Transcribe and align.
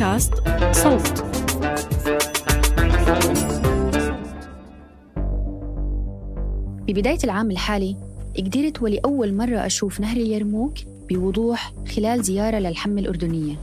بودكاست 0.00 0.34
صوت. 0.72 1.24
ببداية 6.88 7.18
العام 7.24 7.50
الحالي 7.50 7.96
قدرت 8.38 8.82
ولأول 8.82 9.34
مرة 9.34 9.66
أشوف 9.66 10.00
نهر 10.00 10.16
اليرموك 10.16 10.74
بوضوح 11.10 11.72
خلال 11.96 12.22
زيارة 12.22 12.58
للحمة 12.58 13.00
الأردنية. 13.00 13.54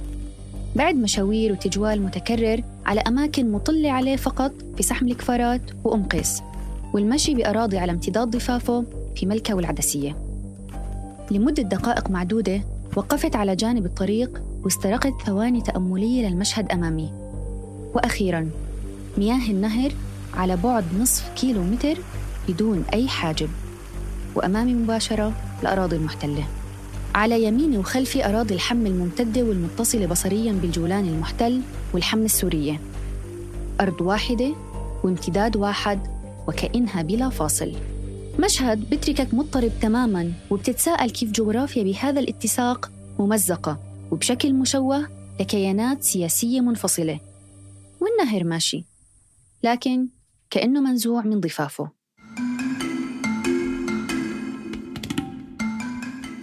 بعد 0.76 0.96
مشاوير 0.96 1.52
وتجوال 1.52 2.02
متكرر 2.02 2.64
على 2.86 3.02
أماكن 3.02 3.52
مطلة 3.52 3.92
عليه 3.92 4.16
فقط 4.16 4.52
في 4.78 4.84
سحم 4.84 5.08
الكفارات 5.08 5.62
وأم 5.84 6.04
قيس 6.04 6.42
والمشي 6.94 7.36
بأراضي 7.36 7.78
على 7.78 7.92
امتداد 7.92 8.28
ضفافه 8.28 8.84
في 9.16 9.26
ملكة 9.26 9.54
والعدسية. 9.54 10.16
لمدة 11.32 11.64
دقائق 11.64 12.10
معدودة 12.10 12.62
وقفت 12.96 13.36
على 13.36 13.56
جانب 13.56 13.86
الطريق 13.86 14.42
واسترقت 14.68 15.14
ثواني 15.26 15.62
تأملية 15.62 16.28
للمشهد 16.28 16.72
أمامي. 16.72 17.12
وأخيراً 17.96 18.50
مياه 19.18 19.50
النهر 19.50 19.92
على 20.34 20.56
بعد 20.56 20.86
نصف 21.00 21.30
كيلو 21.36 21.64
متر 21.64 21.98
بدون 22.48 22.84
أي 22.94 23.08
حاجب. 23.08 23.50
وأمامي 24.36 24.74
مباشرة 24.74 25.34
الأراضي 25.62 25.96
المحتلة. 25.96 26.48
على 27.16 27.44
يميني 27.44 27.78
وخلفي 27.78 28.30
أراضي 28.30 28.54
الحم 28.54 28.86
الممتدة 28.86 29.42
والمتصلة 29.44 30.06
بصرياً 30.06 30.52
بالجولان 30.52 31.08
المحتل 31.08 31.62
والحم 31.94 32.22
السورية. 32.22 32.80
أرض 33.82 34.02
واحدة 34.02 34.54
وامتداد 35.04 35.58
واحد 35.58 36.00
وكأنها 36.48 37.02
بلا 37.02 37.30
فاصل. 37.30 37.74
مشهد 38.40 38.90
بتركك 38.90 39.34
مضطرب 39.34 39.72
تماماً 39.82 40.32
وبتتساءل 40.50 41.10
كيف 41.10 41.32
جغرافيا 41.32 41.84
بهذا 41.84 42.20
الاتساق 42.20 42.92
ممزقة. 43.20 43.87
وبشكل 44.12 44.54
مشوه 44.54 45.08
لكيانات 45.40 46.04
سياسية 46.04 46.62
منفصلة. 46.62 47.20
والنهر 48.00 48.44
ماشي 48.44 48.86
لكن 49.64 50.08
كأنه 50.50 50.82
منزوع 50.82 51.22
من 51.22 51.40
ضفافه. 51.40 51.90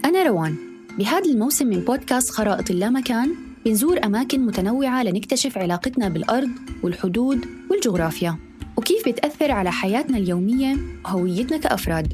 أنا 0.05 0.23
روان. 0.23 0.55
بهذا 0.97 1.25
الموسم 1.25 1.67
من 1.67 1.79
بودكاست 1.79 2.29
خرائط 2.29 2.71
اللامكان 2.71 3.35
بنزور 3.65 4.05
أماكن 4.05 4.45
متنوعة 4.45 5.03
لنكتشف 5.03 5.57
علاقتنا 5.57 6.09
بالأرض 6.09 6.49
والحدود 6.83 7.45
والجغرافيا. 7.71 8.37
وكيف 8.77 9.09
بتأثر 9.09 9.51
على 9.51 9.71
حياتنا 9.71 10.17
اليومية 10.17 10.77
وهويتنا 11.05 11.57
كأفراد. 11.57 12.13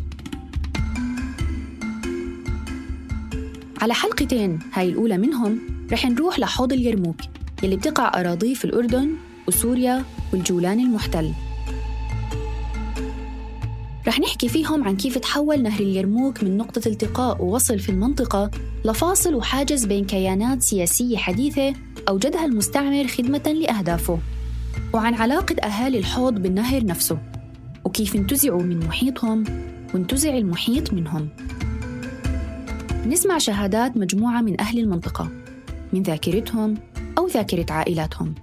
على 3.82 3.94
حلقتين 3.94 4.60
هاي 4.74 4.90
الأولى 4.90 5.18
منهم 5.18 5.60
رح 5.92 6.06
نروح 6.06 6.40
لحوض 6.40 6.74
اليرموك 6.74 7.16
يلي 7.64 7.76
بتقع 7.76 8.20
أراضيه 8.20 8.54
في 8.54 8.66
الأردن 8.66 9.14
وسوريا 9.48 10.04
والجولان 10.34 10.80
المحتل. 10.80 11.34
رح 14.08 14.20
نحكي 14.20 14.50
فيهم 14.50 14.84
عن 14.84 14.98
كيف 14.98 15.18
تحول 15.18 15.64
نهر 15.64 15.80
اليرموك 15.80 16.44
من 16.44 16.58
نقطة 16.58 16.88
التقاء 16.88 17.44
ووصل 17.44 17.80
في 17.80 17.90
المنطقة 17.90 18.52
لفاصل 18.86 19.36
وحاجز 19.36 19.86
بين 19.86 20.06
كيانات 20.06 20.64
سياسية 20.64 21.18
حديثة 21.18 21.74
أوجدها 22.10 22.46
المستعمر 22.46 23.08
خدمة 23.08 23.56
لأهدافه. 23.62 24.20
وعن 24.94 25.14
علاقة 25.14 25.56
أهالي 25.56 25.98
الحوض 25.98 26.34
بالنهر 26.34 26.86
نفسه 26.86 27.18
وكيف 27.86 28.16
انتزعوا 28.16 28.64
من 28.64 28.80
محيطهم 28.80 29.44
وانتزع 29.94 30.38
المحيط 30.38 30.94
منهم. 30.94 31.30
نسمع 33.08 33.38
شهادات 33.38 33.98
مجموعة 33.98 34.42
من 34.42 34.62
أهل 34.62 34.80
المنطقة 34.80 35.30
من 35.94 36.04
ذاكرتهم 36.04 36.78
أو 37.18 37.28
ذاكرة 37.28 37.66
عائلاتهم. 37.70 38.36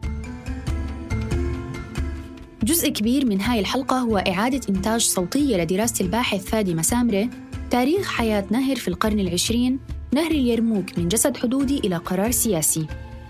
جزء 2.63 2.89
كبير 2.89 3.27
من 3.27 3.41
هاي 3.41 3.61
الحلقة 3.61 3.99
هو 3.99 4.19
إعادة 4.19 4.61
إنتاج 4.69 5.01
صوتية 5.01 5.57
لدراسة 5.57 6.05
الباحث 6.05 6.45
فادي 6.45 6.75
مسامرة 6.75 7.29
تاريخ 7.71 8.09
حياة 8.09 8.45
نهر 8.51 8.77
في 8.77 8.89
القرن 8.89 9.21
العشرين 9.21 9.79
نهر 10.15 10.31
اليرموك 10.31 10.99
من 10.99 11.09
جسد 11.09 11.37
حدودي 11.37 11.79
إلى 11.79 11.97
قرار 11.97 12.31
سياسي. 12.31 12.87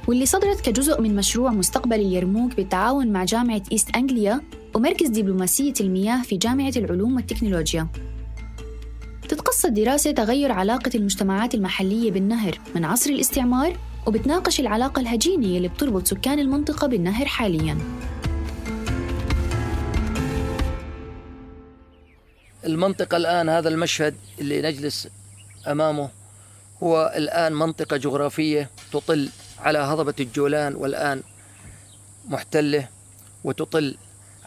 واللي 0.07 0.27
صدرت 0.27 0.61
كجزء 0.61 1.01
من 1.01 1.17
مشروع 1.17 1.51
مستقبل 1.51 2.01
اليرموك 2.01 2.57
بالتعاون 2.57 3.13
مع 3.13 3.25
جامعة 3.25 3.63
إيست 3.73 3.97
أنجليا 3.97 4.41
ومركز 4.75 5.09
دبلوماسية 5.09 5.75
المياه 5.81 6.23
في 6.23 6.37
جامعة 6.37 6.73
العلوم 6.77 7.17
والتكنولوجيا. 7.17 7.89
تتقصد 9.29 9.69
الدراسة 9.79 10.11
تغير 10.11 10.53
علاقة 10.53 10.91
المجتمعات 10.95 11.55
المحلية 11.55 12.11
بالنهر 12.11 12.59
من 12.75 12.85
عصر 12.85 13.11
الاستعمار 13.11 13.77
وبتناقش 14.07 14.61
العلاقة 14.61 15.01
الهجينة 15.01 15.47
اللي 15.47 15.69
بتربط 15.69 16.07
سكان 16.07 16.39
المنطقة 16.39 16.87
بالنهر 16.87 17.27
حالياً. 17.27 17.79
المنطقة 22.65 23.17
الآن 23.17 23.49
هذا 23.49 23.69
المشهد 23.69 24.15
اللي 24.41 24.63
نجلس 24.63 25.09
أمامه 25.67 26.09
هو 26.83 27.13
الآن 27.17 27.53
منطقة 27.53 27.97
جغرافية 27.97 28.71
تطل 28.93 29.29
على 29.61 29.79
هضبة 29.79 30.15
الجولان 30.21 30.75
والآن 30.75 31.23
محتلة 32.29 32.89
وتطل 33.45 33.97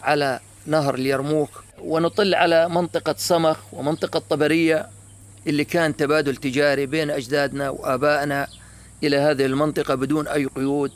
على 0.03 0.39
نهر 0.67 0.95
اليرموك. 0.95 1.63
ونطل 1.83 2.35
على 2.35 2.69
منطقة 2.69 3.15
صمخ 3.17 3.57
ومنطقة 3.73 4.19
طبرية 4.29 4.89
اللي 5.47 5.63
كان 5.63 5.95
تبادل 5.95 6.35
تجاري 6.35 6.85
بين 6.85 7.09
أجدادنا 7.09 7.69
وآبائنا 7.69 8.47
إلى 9.03 9.17
هذه 9.17 9.45
المنطقة 9.45 9.95
بدون 9.95 10.27
أي 10.27 10.45
قيود 10.45 10.91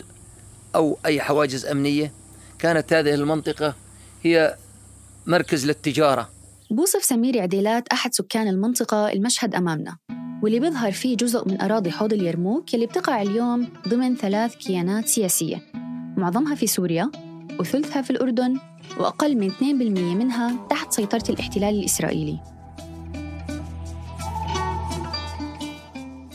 أو 0.75 0.97
أي 1.05 1.21
حواجز 1.21 1.65
أمنية. 1.65 2.11
كانت 2.59 2.93
هذه 2.93 3.13
المنطقة 3.13 3.75
هي 4.23 4.55
مركز 5.27 5.65
للتجارة. 5.65 6.29
بوصف 6.71 7.03
سمير 7.03 7.41
عديلات 7.41 7.87
أحد 7.87 8.13
سكان 8.13 8.47
المنطقة 8.47 9.11
المشهد 9.11 9.55
أمامنا 9.55 9.97
واللي 10.43 10.59
بيظهر 10.59 10.91
فيه 10.91 11.17
جزء 11.17 11.47
من 11.47 11.61
أراضي 11.61 11.91
حوض 11.91 12.13
اليرموك 12.13 12.73
يلي 12.73 12.85
بتقع 12.85 13.21
اليوم 13.21 13.67
ضمن 13.87 14.15
ثلاث 14.15 14.55
كيانات 14.55 15.07
سياسية. 15.07 15.61
معظمها 16.17 16.55
في 16.55 16.67
سوريا 16.67 17.11
وثلثها 17.59 18.01
في 18.01 18.11
الأردن 18.11 18.57
وأقل 18.99 19.37
من 19.37 19.49
2% 19.49 19.61
منها 20.15 20.67
تحت 20.69 20.93
سيطرة 20.93 21.23
الاحتلال 21.29 21.79
الإسرائيلي. 21.79 22.39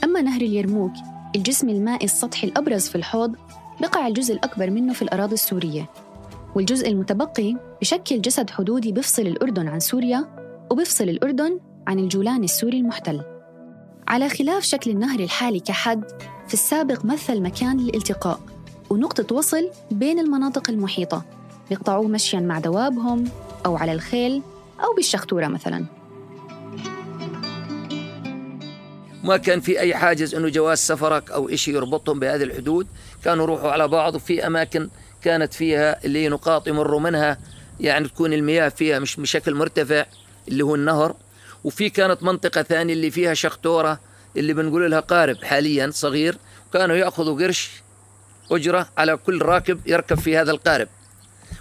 أما 0.04 0.22
نهر 0.22 0.40
اليرموك 0.40 0.92
الجسم 1.36 1.68
المائي 1.68 2.04
السطحي 2.04 2.46
الأبرز 2.46 2.88
في 2.88 2.96
الحوض 2.96 3.36
بقع 3.80 4.06
الجزء 4.06 4.34
الأكبر 4.34 4.70
منه 4.70 4.92
في 4.92 5.02
الأراضي 5.02 5.34
السورية. 5.34 5.90
والجزء 6.54 6.88
المتبقي 6.88 7.56
بشكل 7.80 8.20
جسد 8.20 8.50
حدودي 8.50 8.92
بفصل 8.92 9.22
الأردن 9.22 9.68
عن 9.68 9.80
سوريا 9.80 10.28
وبفصل 10.70 11.04
الأردن 11.04 11.60
عن 11.86 11.98
الجولان 11.98 12.44
السوري 12.44 12.78
المحتل. 12.78 13.20
على 14.08 14.28
خلاف 14.28 14.62
شكل 14.62 14.90
النهر 14.90 15.20
الحالي 15.20 15.60
كحد 15.60 16.04
في 16.48 16.54
السابق 16.54 17.04
مثل 17.04 17.42
مكان 17.42 17.76
للالتقاء. 17.76 18.40
ونقطة 18.90 19.34
وصل 19.36 19.70
بين 19.90 20.18
المناطق 20.18 20.70
المحيطة. 20.70 21.24
بيقطعوه 21.68 22.08
مشيا 22.08 22.40
مع 22.40 22.58
دوابهم 22.58 23.24
أو 23.66 23.76
على 23.76 23.92
الخيل 23.92 24.42
أو 24.80 24.94
بالشختورة 24.96 25.46
مثلا. 25.46 25.84
ما 29.24 29.36
كان 29.36 29.60
في 29.60 29.80
أي 29.80 29.94
حاجز 29.94 30.34
أنه 30.34 30.48
جواز 30.48 30.78
سفرك 30.78 31.30
أو 31.30 31.48
إشي 31.48 31.72
يربطهم 31.72 32.20
بهذه 32.20 32.42
الحدود. 32.42 32.86
كانوا 33.24 33.44
يروحوا 33.44 33.70
على 33.70 33.88
بعض 33.88 34.14
وفي 34.14 34.46
أماكن 34.46 34.88
كانت 35.22 35.54
فيها 35.54 36.04
اللي 36.04 36.28
نقاط 36.28 36.68
يمروا 36.68 37.00
منها. 37.00 37.38
يعني 37.80 38.08
تكون 38.08 38.32
المياه 38.32 38.68
فيها 38.68 38.98
مش 38.98 39.16
بشكل 39.16 39.54
مرتفع 39.54 40.06
اللي 40.48 40.64
هو 40.64 40.74
النهر. 40.74 41.14
وفي 41.64 41.90
كانت 41.90 42.22
منطقة 42.22 42.62
ثانية 42.62 42.94
اللي 42.94 43.10
فيها 43.10 43.34
شخطورة 43.34 44.00
اللي 44.36 44.52
بنقول 44.52 44.90
لها 44.90 45.00
قارب 45.00 45.44
حاليا 45.44 45.90
صغير. 45.90 46.38
كانوا 46.72 46.96
يأخذوا 46.96 47.42
قرش 47.42 47.70
أجرة 48.50 48.88
على 48.98 49.16
كل 49.16 49.42
راكب 49.42 49.80
يركب 49.86 50.16
في 50.18 50.36
هذا 50.36 50.50
القارب 50.50 50.88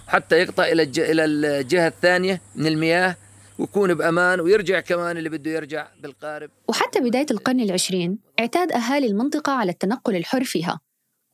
حتى 0.08 0.36
يقطع 0.36 0.64
إلى 0.64 0.82
إلى 0.82 1.24
الجهة 1.24 1.88
الثانية 1.88 2.40
من 2.56 2.66
المياه 2.66 3.16
ويكون 3.58 3.94
بأمان 3.94 4.40
ويرجع 4.40 4.80
كمان 4.80 5.16
اللي 5.16 5.28
بده 5.28 5.50
يرجع 5.50 5.88
بالقارب. 6.02 6.50
وحتى 6.68 7.00
بداية 7.00 7.26
القرن 7.30 7.60
العشرين 7.60 8.18
اعتاد 8.40 8.72
أهالي 8.72 9.06
المنطقة 9.06 9.52
على 9.52 9.72
التنقل 9.72 10.16
الحر 10.16 10.44
فيها 10.44 10.80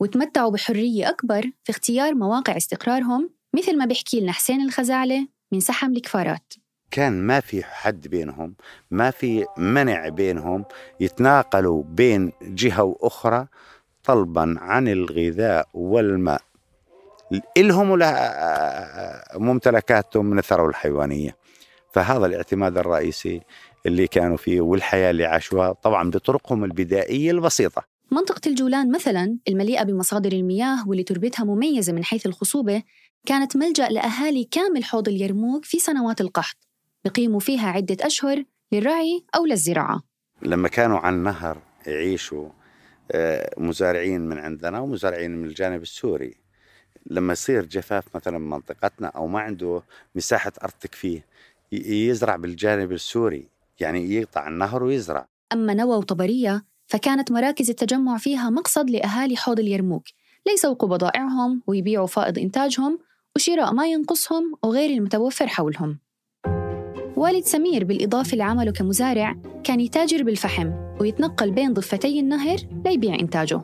وتمتعوا 0.01 0.51
بحرية 0.51 1.09
أكبر 1.09 1.43
في 1.65 1.71
اختيار 1.71 2.15
مواقع 2.15 2.57
استقرارهم 2.57 3.31
مثل 3.57 3.79
ما 3.79 3.85
بيحكي 3.85 4.21
لنا 4.21 4.33
حسين 4.33 4.61
الخزاعلة 4.61 5.29
من 5.53 5.61
سحم 5.61 5.93
الكفارات. 5.93 6.53
كان 6.91 7.23
ما 7.23 7.41
في 7.41 7.65
حد 7.65 8.09
بينهم 8.09 8.55
ما 8.91 9.11
في 9.11 9.45
منع 9.59 10.09
بينهم 10.09 10.65
يتناقلوا 11.01 11.83
بين 11.83 12.33
جهة 12.43 12.83
وأخرى 12.83 13.47
طلبا 14.07 14.55
عن 14.59 14.89
الغذاء 14.89 15.69
والماء. 15.75 16.43
إلهم 17.57 17.91
ولا 17.91 19.33
ممتلكاتهم 19.35 20.27
من 20.27 20.39
الثروة 20.39 20.69
الحيوانية. 20.69 21.37
فهذا 21.93 22.27
الاعتماد 22.27 22.79
الرئيسي 22.79 23.41
اللي 23.87 24.07
كانوا 24.07 24.37
فيه 24.37 24.61
والحياة 24.61 25.11
اللي 25.11 25.25
عاشوها 25.25 25.73
طبعا 25.73 26.11
بطرقهم 26.11 26.65
البدائية 26.65 27.31
البسيطة. 27.31 27.83
منطقة 28.11 28.41
الجولان 28.47 28.93
مثلا 28.93 29.39
المليئة 29.49 29.83
بمصادر 29.83 30.33
المياه 30.33 30.89
واللي 30.89 31.03
تربتها 31.03 31.45
مميزة 31.45 31.93
من 31.93 32.05
حيث 32.05 32.27
الخصوبة 32.27 32.83
كانت 33.27 33.57
ملجأ 33.57 33.89
لأهالي 33.89 34.45
كامل 34.45 34.85
حوض 34.85 35.09
اليرموك 35.09 35.65
في 35.65 35.79
سنوات 35.79 36.21
القحط 36.21 36.57
بقيموا 37.05 37.41
فيها 37.41 37.69
عدة 37.69 37.97
أشهر 38.01 38.45
للرعي 38.73 39.25
أو 39.37 39.47
للزراعة. 39.47 40.03
لما 40.43 40.69
كانوا 40.69 40.99
على 40.99 41.17
النهر 41.17 41.59
يعيشوا 41.87 42.49
مزارعين 43.59 44.21
من 44.21 44.39
عندنا 44.39 44.81
ومزارعين 44.81 45.37
من 45.37 45.45
الجانب 45.45 45.83
السوري. 45.83 46.35
لما 47.11 47.33
يصير 47.33 47.67
جفاف 47.67 48.05
مثلا 48.15 48.39
منطقتنا 48.39 49.09
أو 49.09 49.27
ما 49.27 49.41
عنده 49.41 49.83
مساحة 50.15 50.53
أرض 50.63 50.73
تكفيه 50.81 51.25
يزرع 51.73 52.37
بالجانب 52.37 52.93
السوري 52.93 53.49
يعني 53.81 54.15
يقطع 54.15 54.49
النهر 54.49 54.85
ويزرع. 54.85 55.29
أما 55.53 55.75
نوى 55.75 55.97
وطبرية 55.97 56.65
فكانت 56.87 57.33
مراكز 57.33 57.71
التجمع 57.71 58.19
فيها 58.19 58.51
مقصد 58.51 58.91
لأهالي 58.91 59.37
حوض 59.37 59.61
اليرموك. 59.61 60.05
ليسوقوا 60.47 60.89
بضائعهم 60.89 61.63
ويبيعوا 61.67 62.07
فائض 62.07 62.39
إنتاجهم 62.39 62.99
وشراء 63.37 63.73
ما 63.73 63.87
ينقصهم 63.87 64.55
وغير 64.63 64.91
المتوفر 64.91 65.47
حولهم. 65.47 65.99
والد 67.17 67.45
سمير 67.45 67.85
بالإضافة 67.85 68.37
لعمله 68.37 68.73
كمزارع 68.73 69.37
كان 69.65 69.81
يتاجر 69.81 70.23
بالفحم. 70.23 70.86
ويتنقل 71.01 71.51
بين 71.51 71.75
ضفتي 71.75 72.21
النهر 72.21 72.59
ليبيع 72.85 73.15
إنتاجه. 73.15 73.61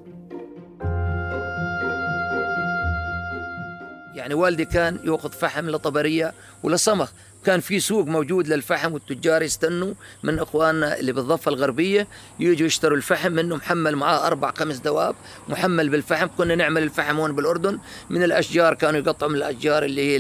يعني 4.15 4.35
والدي 4.35 4.65
كان 4.65 4.99
يأخذ 5.05 5.33
فحم 5.33 5.71
لطبرية 5.71 6.33
ولصمخ 6.63 7.13
كان 7.45 7.61
في 7.61 7.81
سوق 7.81 8.07
موجود 8.07 8.49
للفحم 8.49 8.93
والتجار 8.93 9.43
يستنوا 9.43 9.95
من 10.23 10.39
إخواننا 10.39 10.99
اللي 10.99 11.13
بالضفة 11.13 11.49
الغربية 11.49 12.07
يجوا 12.41 12.67
يشتروا 12.67 12.97
الفحم. 12.97 13.33
منه 13.33 13.57
محمل 13.57 13.97
معاه 13.97 14.27
أربع 14.27 14.53
خمس 14.53 14.79
دواب 14.79 15.15
محمل 15.49 15.89
بالفحم. 15.89 16.27
كنا 16.39 16.55
نعمل 16.55 16.83
الفحم 16.83 17.21
هون 17.21 17.33
بالأردن. 17.33 17.79
من 18.11 18.23
الأشجار 18.23 18.75
كانوا 18.75 19.01
يقطعوا 19.01 19.31
من 19.31 19.37
الأشجار 19.37 19.85
اللي 19.85 20.03
هي 20.03 20.17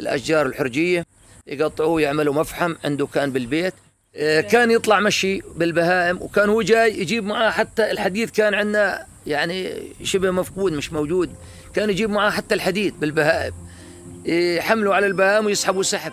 الأشجار 0.00 0.46
الحرجية. 0.46 1.06
يقطعوه 1.46 2.00
يعملوا 2.00 2.34
مفحم. 2.34 2.74
عنده 2.84 3.06
كان 3.06 3.32
بالبيت. 3.32 3.74
كان 4.50 4.70
يطلع 4.70 5.00
مشي 5.00 5.40
بالبهائم 5.56 6.22
وكان 6.22 6.48
هو 6.48 6.62
جاي 6.62 7.00
يجيب 7.00 7.24
معاه 7.24 7.50
حتى 7.50 7.90
الحديد 7.90 8.30
كان 8.30 8.54
عندنا 8.54 9.06
يعني 9.26 9.82
شبه 10.02 10.30
مفقود 10.30 10.72
مش 10.72 10.92
موجود 10.92 11.30
كان 11.74 11.90
يجيب 11.90 12.10
معاه 12.10 12.30
حتى 12.30 12.54
الحديد 12.54 13.00
بالبهائم 13.00 13.52
يحملوا 14.26 14.94
على 14.94 15.06
البهائم 15.06 15.46
ويسحبوا 15.46 15.82
سحب. 15.82 16.12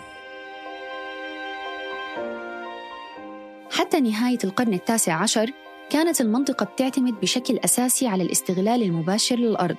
حتى 3.70 4.00
نهاية 4.00 4.38
القرن 4.44 4.74
التاسع 4.74 5.12
عشر 5.14 5.50
كانت 5.90 6.20
المنطقة 6.20 6.64
بتعتمد 6.64 7.20
بشكل 7.20 7.58
أساسي 7.64 8.06
على 8.06 8.22
الاستغلال 8.22 8.82
المباشر 8.82 9.36
للأرض 9.36 9.76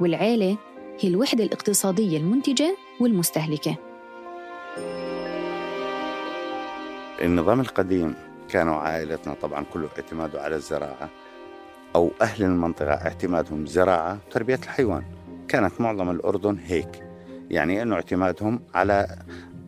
والعيلة 0.00 0.58
هي 1.00 1.08
الوحدة 1.08 1.44
الاقتصادية 1.44 2.18
المنتجة 2.18 2.76
والمستهلكة. 3.00 3.87
النظام 7.22 7.60
القديم 7.60 8.14
كانوا 8.48 8.74
عائلتنا 8.74 9.34
طبعا 9.34 9.64
كله 9.72 9.88
اعتماده 9.98 10.42
على 10.42 10.56
الزراعة 10.56 11.08
أو 11.96 12.10
أهل 12.22 12.44
المنطقة 12.44 12.92
اعتمادهم 12.92 13.66
زراعة 13.66 14.18
وتربية 14.26 14.54
الحيوان. 14.62 15.02
كانت 15.48 15.80
معظم 15.80 16.10
الأردن 16.10 16.58
هيك 16.66 17.04
يعني 17.50 17.82
أنه 17.82 17.94
اعتمادهم 17.94 18.60
على 18.74 19.18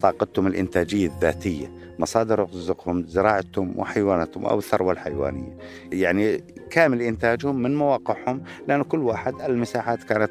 طاقتهم 0.01 0.47
الإنتاجية 0.47 1.07
الذاتية 1.07 1.73
مصادر 1.99 2.41
رزقهم 2.41 3.07
زراعتهم 3.07 3.79
وحيواناتهم 3.79 4.47
أو 4.47 4.59
الثروة 4.59 4.93
الحيوانية. 4.93 5.57
يعني 5.93 6.45
كامل 6.71 7.03
إنتاجهم 7.03 7.63
من 7.63 7.77
مواقعهم 7.77 8.43
لأن 8.69 8.83
كل 8.83 8.99
واحد 8.99 9.41
المساحات 9.41 10.03
كانت 10.03 10.31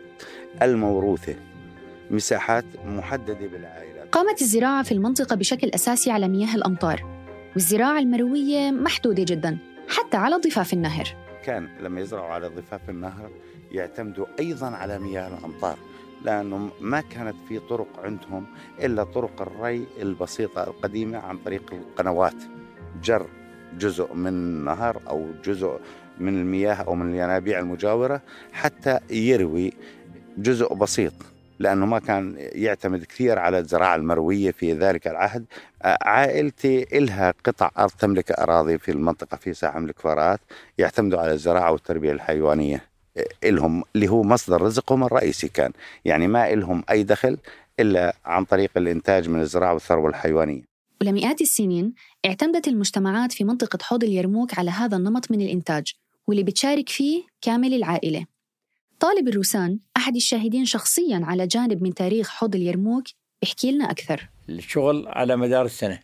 الموروثة 0.62 1.36
مساحات 2.12 2.66
محددة 2.86 3.48
بالعائلات 3.48 3.99
قامت 4.12 4.42
الزراعة 4.42 4.84
في 4.84 4.92
المنطقة 4.92 5.36
بشكل 5.36 5.70
أساسي 5.70 6.12
على 6.12 6.28
مياه 6.28 6.56
الأمطار 6.56 7.04
والزراعة 7.54 8.00
المروية 8.00 8.72
محدودة 8.72 9.24
جدا 9.24 9.58
حتى 9.90 10.18
على 10.18 10.36
ضفاف 10.36 10.74
النهر. 10.74 11.16
كان 11.44 11.70
لما 11.82 12.02
يزرعوا 12.02 12.34
على 12.34 12.48
ضفاف 12.48 12.90
النهر 12.90 13.30
يعتمدوا 13.72 14.26
أيضا 14.40 14.68
على 14.68 15.00
مياه 15.00 15.28
الأمطار 15.28 15.78
لأنه 16.26 16.70
ما 16.82 17.02
كانت 17.02 17.36
في 17.48 17.60
طرق 17.60 17.88
عندهم 18.04 18.46
إلا 18.80 19.04
طرق 19.04 19.42
الري 19.42 19.86
البسيطة 20.02 20.64
القديمة 20.64 21.18
عن 21.18 21.38
طريق 21.38 21.74
القنوات. 21.74 22.44
جر 23.04 23.28
جزء 23.78 24.14
من 24.14 24.34
نهر 24.66 25.02
أو 25.10 25.28
جزء 25.46 25.80
من 26.20 26.42
المياه 26.42 26.74
أو 26.76 26.96
من 26.96 27.10
الينابيع 27.10 27.60
المجاورة 27.60 28.22
حتى 28.52 29.00
يروي 29.10 29.74
جزء 30.38 30.74
بسيط. 30.74 31.14
لأنه 31.60 31.86
ما 31.86 32.00
كان 32.00 32.36
يعتمد 32.38 33.04
كثير 33.04 33.40
على 33.40 33.60
الزراعة 33.60 33.96
المروية 33.96 34.52
في 34.52 34.74
ذلك 34.74 35.08
العهد. 35.08 35.46
عائلتي 35.84 36.98
إلها 36.98 37.34
قطع 37.46 37.72
أرض 37.78 37.92
تملك 37.92 38.32
أراضي 38.32 38.78
في 38.78 38.92
المنطقة 38.92 39.38
في 39.38 39.54
ساحة 39.54 39.80
من 39.80 39.90
الكفارات 39.90 40.40
يعتمدوا 40.78 41.20
على 41.20 41.34
الزراعة 41.34 41.72
والتربية 41.72 42.12
الحيوانية 42.12 42.90
إلهم 43.44 43.84
اللي 43.96 44.08
هو 44.08 44.24
مصدر 44.24 44.62
رزقهم 44.62 45.04
الرئيسي 45.04 45.48
كان. 45.48 45.72
يعني 46.06 46.28
ما 46.28 46.54
إلهم 46.54 46.84
أي 46.90 47.04
دخل 47.04 47.38
إلا 47.80 48.16
عن 48.26 48.46
طريق 48.46 48.72
الإنتاج 48.78 49.30
من 49.30 49.42
الزراعة 49.42 49.74
والثروة 49.74 50.10
الحيوانية. 50.10 50.62
ولمئات 51.02 51.42
السنين 51.42 51.94
اعتمدت 52.26 52.68
المجتمعات 52.68 53.32
في 53.32 53.44
منطقة 53.44 53.80
حوض 53.82 54.04
اليرموك 54.04 54.60
على 54.60 54.72
هذا 54.72 54.98
النمط 54.98 55.32
من 55.32 55.42
الإنتاج 55.42 55.94
واللي 56.28 56.44
بتشارك 56.44 56.90
فيه 56.90 57.24
كامل 57.42 57.74
العائلة. 57.74 58.26
طالب 59.00 59.28
الروسان 59.28 59.80
أحد 59.98 60.16
الشاهدين 60.16 60.66
شخصياً 60.66 61.22
على 61.24 61.48
جانب 61.48 61.84
من 61.84 61.94
تاريخ 61.94 62.30
حوض 62.30 62.56
اليرموك 62.56 63.04
بيحكي 63.42 63.72
لنا 63.72 63.92
أكثر. 63.92 64.30
الشغل 64.50 65.08
على 65.08 65.36
مدار 65.36 65.66
السنة. 65.66 66.00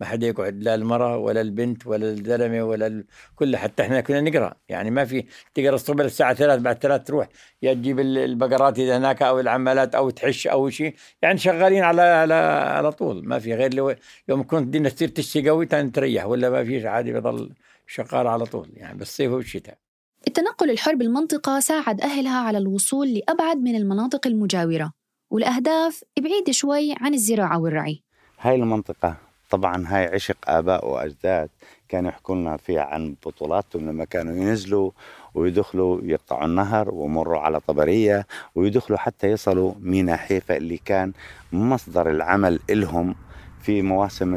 ما 0.00 0.06
حدا 0.06 0.26
يقعد 0.26 0.62
لا 0.62 0.74
المرأة 0.74 1.16
ولا 1.16 1.40
البنت 1.40 1.86
ولا 1.86 2.10
الزلمة 2.10 2.62
ولا 2.62 2.86
ال... 2.86 3.04
كل 3.36 3.56
حتى 3.56 3.82
إحنا 3.82 4.00
كنا 4.00 4.20
نقرأ. 4.20 4.54
يعني 4.68 4.90
ما 4.90 5.04
في 5.04 5.24
تقرا 5.54 5.74
الصبح 5.74 6.04
الساعة 6.04 6.34
ثلاث 6.34 6.60
بعد 6.60 6.78
ثلاث 6.78 7.02
تروح. 7.04 7.28
يا 7.62 7.74
تجيب 7.74 8.00
البقرات 8.00 8.78
إذا 8.78 8.96
هناك 8.96 9.22
أو 9.22 9.40
العمالات 9.40 9.94
أو 9.94 10.10
تحش 10.10 10.46
أو 10.46 10.70
شيء. 10.70 10.94
يعني 11.22 11.38
شغالين 11.38 11.82
على 11.82 12.02
على 12.02 12.34
على 12.78 12.92
طول. 12.92 13.28
ما 13.28 13.38
في 13.38 13.54
غير 13.54 13.74
لو 13.74 13.94
يوم 14.28 14.42
كنت 14.42 14.62
الدنيا 14.62 14.90
تصير 14.90 15.08
تشتي 15.08 15.48
قوي 15.48 15.66
تريح 15.66 16.26
ولا 16.26 16.50
ما 16.50 16.64
فيش 16.64 16.84
عادي 16.84 17.12
بضل 17.12 17.52
شغال 17.86 18.26
على 18.26 18.46
طول. 18.46 18.68
يعني 18.76 18.98
بالصيف 18.98 19.32
والشتاء 19.32 19.78
التنقل 20.26 20.70
الحر 20.70 20.94
بالمنطقة 20.94 21.60
ساعد 21.60 22.00
أهلها 22.00 22.38
على 22.38 22.58
الوصول 22.58 23.14
لأبعد 23.14 23.56
من 23.56 23.76
المناطق 23.76 24.26
المجاورة 24.26 24.92
والأهداف 25.30 26.04
بعيدة 26.18 26.52
شوي 26.52 26.94
عن 27.00 27.14
الزراعة 27.14 27.58
والرعي. 27.58 28.02
هاي 28.40 28.54
المنطقة 28.54 29.16
طبعا 29.50 29.84
هاي 29.86 30.04
عشق 30.04 30.36
آباء 30.46 30.88
وأجداد 30.88 31.48
كانوا 31.88 32.10
يحكوا 32.10 32.34
لنا 32.34 32.56
فيها 32.56 32.82
عن 32.82 33.16
بطولاتهم 33.26 33.88
لما 33.88 34.04
كانوا 34.04 34.36
ينزلوا 34.36 34.90
ويدخلوا 35.34 36.00
يقطعوا 36.02 36.44
النهر 36.44 36.90
ومروا 36.90 37.38
على 37.38 37.60
طبرية 37.60 38.26
ويدخلوا 38.54 38.98
حتى 38.98 39.26
يصلوا 39.26 39.74
مينا 39.80 40.16
حيفا 40.16 40.56
اللي 40.56 40.76
كان 40.76 41.12
مصدر 41.52 42.10
العمل 42.10 42.60
إلهم 42.70 43.14
في 43.62 43.82
مواسم 43.82 44.34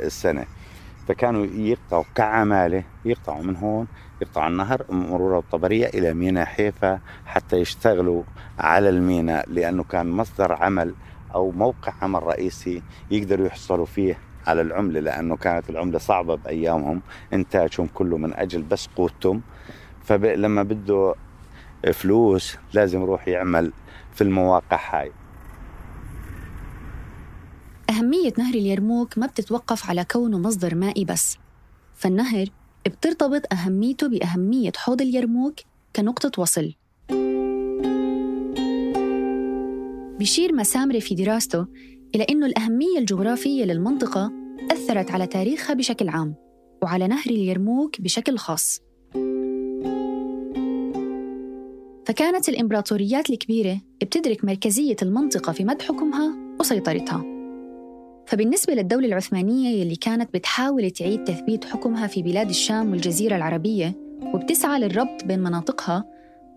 السنة. 0.00 0.46
فكانوا 1.08 1.46
يقطعوا 1.46 2.04
كعمالة 2.14 2.84
يقطعوا 3.04 3.42
من 3.42 3.56
هون 3.56 3.86
يقطعوا 4.22 4.48
النهر 4.48 4.84
مرور 4.90 5.38
الطبرية 5.38 5.86
إلى 5.86 6.14
ميناء 6.14 6.44
حيفا 6.44 7.00
حتى 7.26 7.56
يشتغلوا 7.56 8.22
على 8.58 8.88
الميناء 8.88 9.50
لأنه 9.50 9.82
كان 9.84 10.10
مصدر 10.10 10.52
عمل 10.52 10.94
أو 11.34 11.50
موقع 11.50 11.92
عمل 12.02 12.22
رئيسي 12.22 12.82
يقدروا 13.10 13.46
يحصلوا 13.46 13.86
فيه 13.86 14.18
على 14.46 14.60
العملة 14.60 15.00
لأنه 15.00 15.36
كانت 15.36 15.70
العملة 15.70 15.98
صعبة 15.98 16.34
بأيامهم 16.34 17.02
إنتاجهم 17.32 17.86
كله 17.94 18.18
من 18.18 18.34
أجل 18.34 18.62
بس 18.62 18.88
قوتهم. 18.96 19.42
فلما 20.04 20.62
بده 20.62 21.14
فلوس 21.92 22.58
لازم 22.72 23.02
يروح 23.02 23.28
يعمل 23.28 23.72
في 24.12 24.22
المواقع 24.24 24.80
هاي. 24.90 25.12
أهمية 28.02 28.32
نهر 28.38 28.54
اليرموك 28.54 29.18
ما 29.18 29.26
بتتوقف 29.26 29.90
على 29.90 30.04
كونه 30.10 30.38
مصدر 30.38 30.74
مائي 30.74 31.04
بس. 31.04 31.36
فالنهر 31.94 32.46
بترتبط 32.86 33.52
أهميته 33.52 34.06
بأهمية 34.06 34.72
حوض 34.76 35.02
اليرموك 35.02 35.54
كنقطة 35.96 36.42
وصل. 36.42 36.72
بيشير 40.18 40.54
مسامري 40.54 41.00
في 41.00 41.14
دراسته 41.14 41.66
إلى 42.14 42.26
أنه 42.30 42.46
الأهمية 42.46 42.98
الجغرافية 42.98 43.64
للمنطقة 43.64 44.32
أثرت 44.70 45.10
على 45.10 45.26
تاريخها 45.26 45.74
بشكل 45.74 46.08
عام 46.08 46.34
وعلى 46.82 47.08
نهر 47.08 47.26
اليرموك 47.30 48.00
بشكل 48.00 48.38
خاص. 48.38 48.80
فكانت 52.06 52.48
الإمبراطوريات 52.48 53.30
الكبيرة 53.30 53.80
بتدرك 54.00 54.44
مركزية 54.44 54.96
المنطقة 55.02 55.52
في 55.52 55.64
مد 55.64 55.82
حكمها 55.82 56.36
وسيطرتها. 56.60 57.31
فبالنسبة 58.26 58.74
للدولة 58.74 59.06
العثمانية 59.06 59.80
يلي 59.80 59.96
كانت 59.96 60.34
بتحاول 60.34 60.90
تعيد 60.90 61.24
تثبيت 61.24 61.64
حكمها 61.64 62.06
في 62.06 62.22
بلاد 62.22 62.48
الشام 62.48 62.90
والجزيرة 62.90 63.36
العربية 63.36 63.94
وبتسعى 64.34 64.80
للربط 64.80 65.24
بين 65.24 65.38
مناطقها 65.38 66.04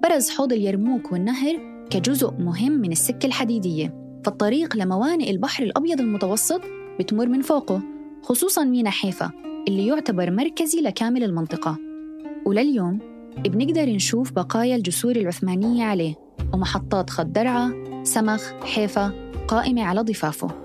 برز 0.03 0.29
حوض 0.29 0.53
اليرموك 0.53 1.11
والنهر 1.11 1.85
كجزء 1.89 2.31
مهم 2.31 2.71
من 2.71 2.91
السكة 2.91 3.25
الحديدية. 3.25 3.93
فالطريق 4.25 4.77
لموانئ 4.77 5.31
البحر 5.31 5.63
الأبيض 5.63 5.99
المتوسط 6.01 6.61
بتمر 6.99 7.27
من 7.27 7.41
فوقه 7.41 7.81
خصوصاً 8.21 8.63
مينا 8.63 8.89
حيفا 8.89 9.31
اللي 9.67 9.87
يعتبر 9.87 10.31
مركزي 10.31 10.81
لكامل 10.81 11.23
المنطقة. 11.23 11.77
ولليوم 12.45 12.99
بنقدر 13.37 13.89
نشوف 13.89 14.31
بقايا 14.31 14.75
الجسور 14.75 15.15
العثمانية 15.15 15.83
عليه 15.83 16.15
ومحطات 16.53 17.09
خط 17.09 17.25
درعا، 17.25 17.83
سمخ، 18.03 18.51
حيفا 18.63 19.31
قائمة 19.47 19.83
على 19.83 20.01
ضفافه. 20.01 20.64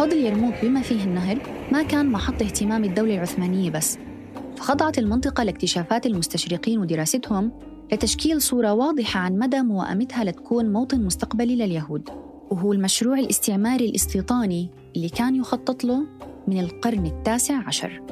حوض 0.00 0.12
اليرموك 0.12 0.54
بما 0.62 0.82
فيه 0.82 1.04
النهر 1.04 1.38
ما 1.72 1.82
كان 1.82 2.06
محط 2.06 2.42
اهتمام 2.42 2.84
الدولة 2.84 3.14
العثمانية 3.14 3.70
بس 3.70 3.98
فخضعت 4.56 4.98
المنطقة 4.98 5.44
لاكتشافات 5.44 6.06
المستشرقين 6.06 6.78
ودراستهم 6.78 7.52
لتشكيل 7.92 8.42
صورة 8.42 8.72
واضحة 8.72 9.20
عن 9.20 9.38
مدى 9.38 9.62
موائمتها 9.62 10.24
لتكون 10.24 10.72
موطن 10.72 11.04
مستقبلي 11.04 11.56
لليهود. 11.56 12.29
وهو 12.50 12.72
المشروع 12.72 13.18
الاستعماري 13.18 13.84
الاستيطاني 13.84 14.70
اللي 14.96 15.08
كان 15.08 15.34
يخطط 15.34 15.84
له 15.84 16.06
من 16.48 16.60
القرن 16.60 17.06
التاسع 17.06 17.66
عشر. 17.66 18.02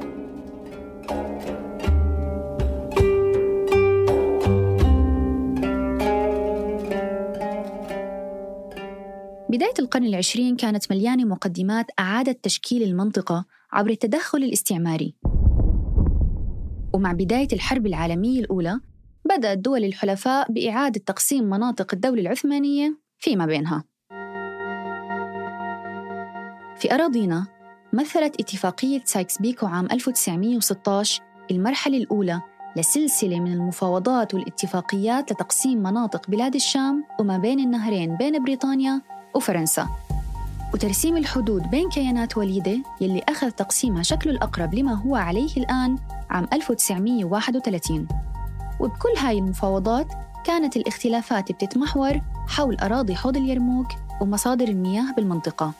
بداية 9.50 9.74
القرن 9.78 10.04
العشرين 10.04 10.56
كانت 10.56 10.92
مليانة 10.92 11.24
مقدمات 11.24 11.86
أعادت 11.98 12.44
تشكيل 12.44 12.82
المنطقة 12.82 13.44
عبر 13.72 13.90
التدخل 13.90 14.38
الاستعماري. 14.38 15.14
ومع 16.94 17.12
بداية 17.12 17.48
الحرب 17.52 17.86
العالمية 17.86 18.40
الأولى 18.40 18.80
بدأت 19.24 19.58
دول 19.58 19.84
الحلفاء 19.84 20.52
بإعادة 20.52 21.00
تقسيم 21.06 21.44
مناطق 21.44 21.94
الدولة 21.94 22.20
العثمانية 22.20 22.98
فيما 23.18 23.46
بينها. 23.46 23.84
في 26.78 26.94
أراضينا 26.94 27.46
مثلت 27.92 28.40
اتفاقية 28.40 29.02
سايكس 29.04 29.38
بيكو 29.38 29.66
عام 29.66 29.88
1916 29.92 31.22
المرحلة 31.50 31.96
الأولى 31.96 32.40
لسلسلة 32.76 33.40
من 33.40 33.52
المفاوضات 33.52 34.34
والاتفاقيات 34.34 35.32
لتقسيم 35.32 35.78
مناطق 35.78 36.30
بلاد 36.30 36.54
الشام 36.54 37.04
وما 37.20 37.38
بين 37.38 37.60
النهرين 37.60 38.16
بين 38.16 38.44
بريطانيا 38.44 39.02
وفرنسا. 39.34 39.88
وترسيم 40.74 41.16
الحدود 41.16 41.70
بين 41.70 41.88
كيانات 41.88 42.36
وليدة 42.36 42.78
يلي 43.00 43.22
أخذ 43.28 43.50
تقسيمها 43.50 44.02
شكله 44.02 44.32
الأقرب 44.32 44.74
لما 44.74 44.94
هو 44.94 45.16
عليه 45.16 45.56
الآن 45.56 45.98
عام 46.30 46.48
1931 46.52 48.08
وبكل 48.80 49.18
هاي 49.18 49.38
المفاوضات 49.38 50.06
كانت 50.44 50.76
الاختلافات 50.76 51.52
بتتمحور 51.52 52.20
حول 52.48 52.76
أراضي 52.76 53.14
حوض 53.14 53.36
اليرموك 53.36 53.86
ومصادر 54.20 54.68
المياه 54.68 55.12
بالمنطقة. 55.16 55.72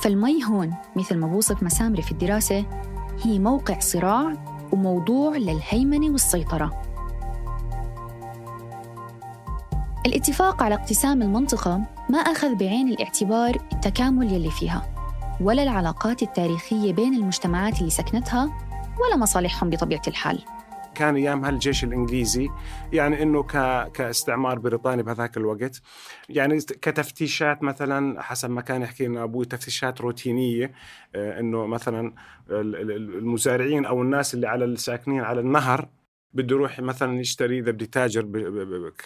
فالمي 0.00 0.44
هون 0.44 0.74
مثل 0.96 1.16
ما 1.16 1.26
بوصف 1.26 1.62
مسامري 1.62 2.02
في 2.02 2.12
الدراسة 2.12 2.64
هي 3.22 3.38
موقع 3.38 3.78
صراع 3.78 4.32
وموضوع 4.72 5.36
للهيمنة 5.36 6.12
والسيطرة. 6.12 6.82
الاتفاق 10.06 10.62
على 10.62 10.74
اقتسام 10.74 11.22
المنطقة 11.22 11.80
ما 12.10 12.18
أخذ 12.18 12.54
بعين 12.54 12.88
الاعتبار 12.88 13.58
التكامل 13.72 14.32
يلي 14.32 14.50
فيها 14.50 14.82
ولا 15.40 15.62
العلاقات 15.62 16.22
التاريخية 16.22 16.92
بين 16.92 17.14
المجتمعات 17.14 17.78
اللي 17.78 17.90
سكنتها 17.90 18.44
ولا 19.00 19.16
مصالحهم 19.16 19.70
بطبيعة 19.70 20.02
الحال. 20.08 20.44
كان 21.00 21.16
ايامها 21.16 21.50
الجيش 21.50 21.84
الإنجليزي 21.84 22.48
يعني 22.92 23.22
إنه 23.22 23.42
ك... 23.42 23.52
كاستعمار 23.92 24.58
بريطاني 24.58 25.02
بهذاك 25.02 25.36
الوقت. 25.36 25.82
يعني 26.28 26.58
كتفتيشات 26.60 27.62
مثلا 27.62 28.22
حسب 28.22 28.50
ما 28.50 28.60
كان 28.60 28.82
يحكي 28.82 29.06
لنا 29.06 29.24
أبوي 29.24 29.44
تفتيشات 29.44 30.00
روتينية 30.00 30.72
آه، 31.14 31.40
إنه 31.40 31.66
مثلا 31.66 32.14
المزارعين 32.50 33.84
أو 33.84 34.02
الناس 34.02 34.34
اللي 34.34 34.48
على 34.48 34.64
الساكنين 34.64 35.20
على 35.20 35.40
النهر 35.40 35.88
بده 36.32 36.56
يروح 36.56 36.80
مثلا 36.80 37.20
يشتري 37.20 37.58
إذا 37.58 37.70
بده 37.70 37.84
يتاجر 37.84 38.22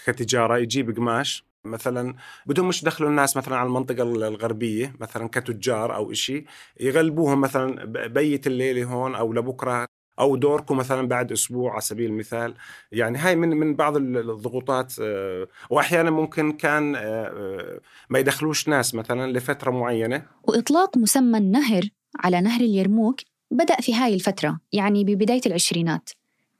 كتجارة 0.07 0.59
يجيب 0.59 0.97
قماش. 0.97 1.45
مثلا 1.65 2.15
بدهم 2.47 2.69
مش 2.69 2.83
يدخلوا 2.83 3.11
الناس 3.11 3.37
مثلا 3.37 3.57
على 3.57 3.67
المنطقة 3.67 4.03
الغربية 4.03 4.95
مثلا 5.01 5.29
كتجار 5.29 5.95
أو 5.95 6.13
إشي 6.13 6.45
يغلبوهم 6.81 7.41
مثلا 7.41 7.85
بيت 8.07 8.47
الليلة 8.47 8.85
هون 8.85 9.15
أو 9.15 9.33
لبكرة 9.33 9.94
أو 10.21 10.37
دوركم 10.37 10.77
مثلا 10.77 11.09
بعد 11.09 11.33
أسبوع 11.33 11.73
على 11.73 11.81
سبيل 11.81 12.11
المثال. 12.11 12.55
يعني 12.93 13.19
هاي 13.19 13.37
من 13.37 13.49
من 13.49 13.75
بعض 13.75 13.97
الضغوطات 13.97 14.95
آه، 15.01 15.49
واحيانا 15.71 16.11
ممكن 16.11 16.53
كان 16.53 16.97
آه، 16.97 17.01
آه، 17.01 17.81
ما 18.11 18.19
يدخلوش 18.19 18.69
ناس 18.69 18.95
مثلا 18.95 19.33
لفترة 19.33 19.71
معينة. 19.71 20.23
وإطلاق 20.43 20.97
مسمى 20.99 21.39
النهر 21.39 21.83
على 22.19 22.41
نهر 22.41 22.61
اليرموك 22.61 23.21
بدأ 23.51 23.77
في 23.81 23.95
هاي 23.95 24.15
الفترة 24.15 24.61
يعني 24.73 25.05
ببداية 25.05 25.41
العشرينات. 25.47 26.11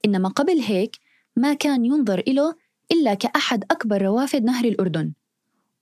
إنما 0.05 0.29
قبل 0.29 0.59
هيك 0.59 0.95
ما 1.35 1.53
كان 1.53 1.85
ينظر 1.85 2.23
له 2.27 2.55
إلا 2.91 3.13
كأحد 3.13 3.63
أكبر 3.71 4.01
روافد 4.01 4.43
نهر 4.43 4.65
الأردن. 4.65 5.11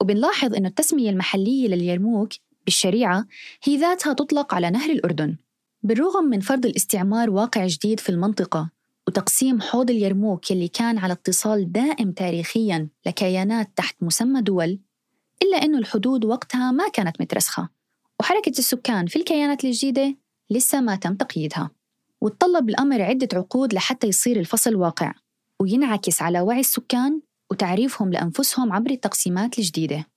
وبنلاحظ 0.01 0.55
انه 0.55 0.67
التسمية 0.67 1.09
المحلية 1.09 1.67
لليرموك 1.67 2.29
بالشريعة 2.65 3.25
هي 3.63 3.77
ذاتها 3.77 4.13
تطلق 4.13 4.53
على 4.53 4.69
نهر 4.69 4.89
الأردن. 4.89 5.35
بالرغم 5.83 6.23
من 6.23 6.39
فرض 6.39 6.65
الاستعمار 6.65 7.29
واقع 7.29 7.67
جديد 7.67 7.99
في 7.99 8.09
المنطقة 8.09 8.69
وتقسيم 9.07 9.61
حوض 9.61 9.91
اليرموك 9.91 10.51
يلي 10.51 10.67
كان 10.67 10.97
على 10.97 11.13
اتصال 11.13 11.71
دائم 11.71 12.11
تاريخياً 12.11 12.87
لكيانات 13.05 13.71
تحت 13.75 13.95
مسمى 14.01 14.41
دول 14.41 14.79
إلا 15.43 15.57
أنه 15.57 15.77
الحدود 15.77 16.25
وقتها 16.25 16.71
ما 16.71 16.89
كانت 16.89 17.21
مترسخة 17.21 17.69
وحركة 18.19 18.49
السكان 18.49 19.05
في 19.05 19.15
الكيانات 19.15 19.65
الجديدة 19.65 20.15
لسه 20.49 20.81
ما 20.81 20.95
تم 20.95 21.15
تقييدها 21.15 21.71
وتطلب 22.21 22.69
الأمر 22.69 23.01
عدة 23.01 23.27
عقود 23.33 23.73
لحتى 23.73 24.07
يصير 24.07 24.39
الفصل 24.39 24.75
واقع 24.75 25.13
وينعكس 25.59 26.21
على 26.21 26.41
وعي 26.41 26.59
السكان 26.59 27.21
وتعريفهم 27.51 28.11
لأنفسهم 28.11 28.73
عبر 28.73 28.91
التقسيمات 28.91 29.59
الجديدة. 29.59 30.07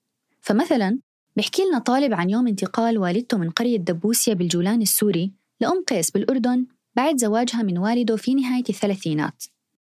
فمثلا 0.41 0.99
بيحكي 1.35 1.61
لنا 1.65 1.79
طالب 1.79 2.13
عن 2.13 2.29
يوم 2.29 2.47
انتقال 2.47 2.97
والدته 2.97 3.37
من 3.37 3.49
قرية 3.49 3.77
دبوسيا 3.77 4.33
بالجولان 4.33 4.81
السوري 4.81 5.36
لأم 5.59 5.83
قيس 5.87 6.11
بالأردن 6.11 6.65
بعد 6.95 7.17
زواجها 7.17 7.61
من 7.61 7.77
والده 7.77 8.15
في 8.15 8.35
نهاية 8.35 8.63
الثلاثينات. 8.69 9.43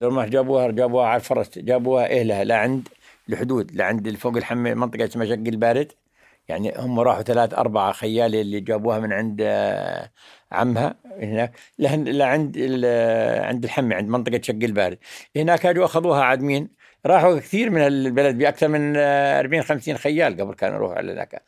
لما 0.01 0.25
جابوها 0.25 0.71
جابوها 0.71 1.05
على 1.05 1.19
الفرس 1.19 1.59
جابوها 1.59 2.19
أهلها 2.19 2.43
لعند 2.43 2.87
الحدود 3.29 3.75
لعند 3.75 4.15
فوق 4.15 4.37
الحمى 4.37 4.73
منطقة 4.73 5.05
اسمها 5.05 5.25
شق 5.25 5.33
البارد. 5.33 5.91
يعني 6.47 6.73
هم 6.77 6.99
راحوا 6.99 7.21
ثلاث 7.21 7.53
أربعة 7.53 7.91
خيالي 7.91 8.41
اللي 8.41 8.59
جابوها 8.59 8.99
من 8.99 9.13
عند 9.13 9.41
آه، 9.41 10.11
عمها 10.51 10.95
هناك 11.21 11.51
لهن 11.79 12.03
لعند 12.03 12.57
عند 13.45 13.63
الحمي 13.63 13.95
عند 13.95 14.09
منطقة 14.09 14.41
شق 14.43 14.59
البارد. 14.63 14.97
هناك 15.35 15.65
اجوا 15.65 15.85
أخذوها 15.85 16.23
عاد 16.23 16.41
مين؟ 16.41 16.69
راحوا 17.05 17.39
كثير 17.39 17.69
من 17.69 17.81
البلد 17.81 18.37
بأكثر 18.37 18.67
من 18.67 18.97
40 18.97 19.63
50 19.63 19.97
خيال 19.97 20.41
قبل 20.41 20.53
كانوا 20.53 20.75
يروحوا 20.75 20.95
على 20.95 21.11
هناك. 21.11 21.43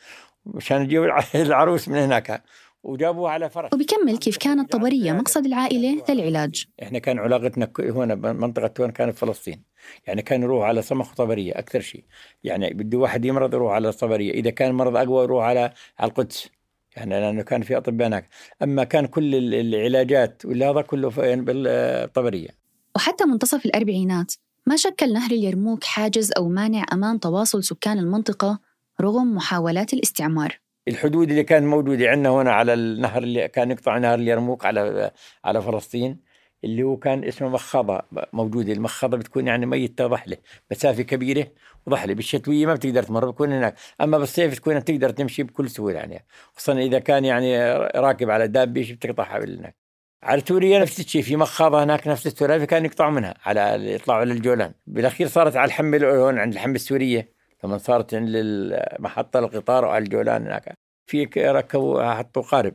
مشان 0.46 0.82
يجيبوا 0.82 1.20
العروس 1.36 1.89
من 1.89 1.98
هناك. 1.98 2.44
وجابوه 2.83 3.29
على 3.29 3.50
فرس. 3.50 3.73
وبكمل 3.73 4.17
كيف 4.17 4.38
كانت 4.38 4.71
طبرية 4.71 5.11
مقصد 5.11 5.45
العائلة 5.45 6.03
للعلاج. 6.09 6.65
إحنا 6.83 7.00
كان 7.00 7.19
علاقتنا 7.19 7.71
هنا 7.79 8.15
منطقة 8.15 8.71
هون 8.81 8.91
كانت 8.91 9.17
فلسطين. 9.17 9.63
يعني 10.07 10.21
كان 10.21 10.41
يروح 10.41 10.65
على 10.65 10.81
صمخ 10.81 11.13
طبرية 11.13 11.51
أكثر 11.59 11.79
شيء. 11.81 12.03
يعني 12.43 12.73
بده 12.73 12.97
واحد 12.97 13.25
يمرض 13.25 13.53
يروح 13.53 13.73
على 13.73 13.89
الطبرية 13.89 14.31
إذا 14.31 14.50
كان 14.50 14.71
مرض 14.71 14.97
أقوى 14.97 15.23
يروح 15.23 15.45
على 15.45 15.73
على 16.00 16.09
القدس. 16.09 16.50
يعني 16.95 17.19
لأنه 17.19 17.41
كان 17.41 17.61
في 17.61 17.77
أطباء 17.77 18.07
هناك. 18.07 18.29
أما 18.63 18.83
كان 18.83 19.05
كل 19.05 19.35
العلاجات 19.53 20.45
واللي 20.45 20.65
هذا 20.65 20.81
كله 20.81 21.11
بالطبرية. 21.17 22.50
وحتى 22.95 23.25
منتصف 23.25 23.65
الأربعينات 23.65 24.33
ما 24.65 24.75
شكل 24.75 25.13
نهر 25.13 25.31
اليرموك 25.31 25.83
حاجز 25.83 26.31
أو 26.38 26.50
مانع 26.50 26.85
أمام 26.93 27.17
تواصل 27.17 27.63
سكان 27.63 28.00
المنطقة 28.00 28.59
رغم 29.01 29.35
محاولات 29.35 29.93
الاستعمار. 29.93 30.59
الحدود 30.88 31.29
اللي 31.29 31.43
كانت 31.43 31.65
موجودة 31.65 32.09
عندنا 32.09 32.29
هنا 32.29 32.51
على 32.51 32.73
النهر 32.73 33.23
اللي 33.23 33.47
كان 33.47 33.71
يقطع 33.71 33.97
نهر 33.97 34.19
اليرموك 34.19 34.65
على 34.65 35.11
على 35.45 35.61
فلسطين 35.61 36.19
اللي 36.63 36.83
هو 36.83 36.97
كان 36.97 37.23
اسمه 37.23 37.50
مخضة 37.50 38.01
موجودة. 38.33 38.73
المخضة 38.73 39.17
بتكون 39.17 39.47
يعني 39.47 39.65
ميتة 39.65 40.07
ضحلة 40.07 40.38
مسافة 40.71 41.03
كبيرة 41.03 41.47
وضحلة. 41.85 42.13
بالشتوية 42.13 42.65
ما 42.65 42.73
بتقدر 42.73 43.03
تمر 43.03 43.29
بتكون 43.31 43.51
هناك. 43.53 43.75
أما 44.01 44.17
بالصيف 44.17 44.55
تكون 44.55 44.79
بتقدر 44.79 45.09
تمشي 45.09 45.43
بكل 45.43 45.69
سهولة 45.69 45.95
يعني. 45.95 46.25
خصوصا 46.53 46.73
إذا 46.79 47.00
كان 47.00 47.25
يعني 47.25 47.73
راكب 47.75 48.29
على 48.29 48.47
دابة 48.47 48.93
بتقطعها 48.93 49.45
هناك. 49.45 49.75
على 50.23 50.41
سوريا 50.47 50.79
نفس 50.79 51.00
الشيء 51.00 51.21
في 51.21 51.35
مخاضة 51.35 51.83
هناك 51.83 52.07
نفس 52.07 52.27
السلافة 52.27 52.65
كانوا 52.65 52.88
يقطعوا 52.88 53.11
منها 53.11 53.33
على 53.45 53.93
يطلعوا 53.95 54.25
للجولان. 54.25 54.73
بالأخير 54.88 55.27
صارت 55.27 55.55
على 55.57 55.67
الحمل 55.67 56.05
هون 56.05 56.39
عند 56.39 56.53
الحمل 56.53 56.75
السورية. 56.75 57.40
لما 57.63 57.77
صارت 57.77 58.13
عند 58.13 58.30
المحطة 58.34 59.39
القطار 59.39 59.86
وعلى 59.86 60.03
الجولان 60.03 60.41
هناك. 60.41 60.74
في 61.06 61.24
ركبوا 61.38 62.13
حطوا 62.13 62.41
قارب. 62.41 62.74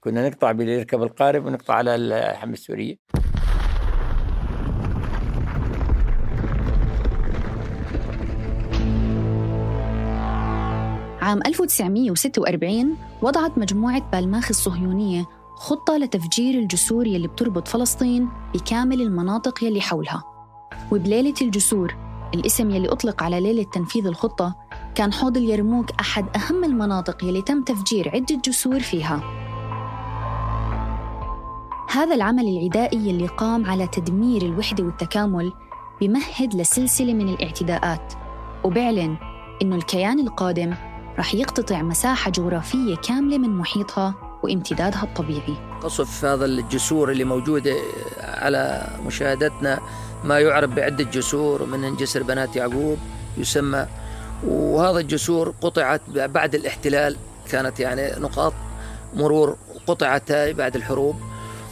كنا 0.00 0.28
نقطع 0.28 0.52
بيركب 0.52 1.02
القارب 1.02 1.46
ونقطع 1.46 1.74
على 1.74 1.94
الحمل 1.94 2.52
السورية. 2.52 2.96
عام 11.22 11.40
1946 11.46 12.96
وضعت 13.22 13.58
مجموعة 13.58 14.10
بالماخ 14.10 14.48
الصهيونية 14.50 15.24
خطة 15.56 15.96
لتفجير 15.96 16.58
الجسور 16.58 17.06
يلي 17.06 17.28
بتربط 17.28 17.68
فلسطين 17.68 18.28
بكامل 18.54 19.00
المناطق 19.00 19.64
يلي 19.64 19.80
حولها. 19.80 20.24
وبليلة 20.92 21.34
الجسور 21.42 22.03
الاسم 22.34 22.70
يلي 22.70 22.88
أطلق 22.88 23.22
على 23.22 23.40
ليلة 23.40 23.62
تنفيذ 23.62 24.06
الخطة 24.06 24.54
كان 24.94 25.12
حوض 25.12 25.36
اليرموك 25.36 25.90
أحد 26.00 26.26
أهم 26.36 26.64
المناطق 26.64 27.24
يلي 27.24 27.42
تم 27.42 27.62
تفجير 27.62 28.10
عدة 28.14 28.40
جسور 28.44 28.80
فيها. 28.80 29.20
هذا 31.90 32.14
العمل 32.14 32.48
العدائي 32.48 33.08
يلي 33.08 33.26
قام 33.26 33.66
على 33.66 33.86
تدمير 33.86 34.42
الوحدة 34.42 34.84
والتكامل 34.84 35.52
بمهد 36.00 36.54
لسلسلة 36.54 37.14
من 37.14 37.28
الاعتداءات. 37.28 38.12
وبيعلن 38.64 39.16
إنه 39.62 39.76
الكيان 39.76 40.20
القادم 40.20 40.74
رح 41.18 41.34
يقتطع 41.34 41.82
مساحة 41.82 42.30
جغرافية 42.30 42.96
كاملة 42.96 43.38
من 43.38 43.56
محيطها 43.58 44.23
وامتدادها 44.44 45.02
الطبيعي. 45.02 45.56
قصف 45.82 46.24
هذا 46.24 46.44
الجسور 46.44 47.10
اللي 47.10 47.24
موجودة 47.24 47.76
على 48.20 48.88
مشاهدتنا 49.06 49.80
ما 50.24 50.40
يعرف 50.40 50.70
بعدة 50.70 51.04
جسور 51.04 51.64
من 51.64 51.96
جسر 51.96 52.22
بنات 52.22 52.56
يعقوب 52.56 52.98
يسمى. 53.36 53.86
وهذا 54.46 54.98
الجسور 54.98 55.54
قطعت 55.60 56.00
بعد 56.08 56.54
الاحتلال 56.54 57.16
كانت 57.50 57.80
يعني 57.80 58.20
نقاط 58.20 58.52
مرور 59.14 59.56
قطعت 59.86 60.32
بعد 60.32 60.76
الحروب. 60.76 61.16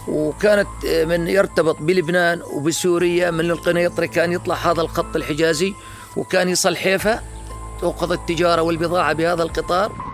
وكانت 0.08 0.68
من 0.84 1.28
يرتبط 1.28 1.76
بلبنان 1.80 2.42
وبسوريا 2.42 3.30
من 3.30 3.50
القنيطرة 3.50 4.06
كان 4.06 4.32
يطلع 4.32 4.54
هذا 4.54 4.80
الخط 4.80 5.16
الحجازي 5.16 5.74
وكان 6.16 6.48
يصل 6.48 6.76
حيفا 6.76 7.20
توقظ 7.80 8.12
التجارة 8.12 8.62
والبضاعة 8.62 9.12
بهذا 9.12 9.42
القطار. 9.42 10.11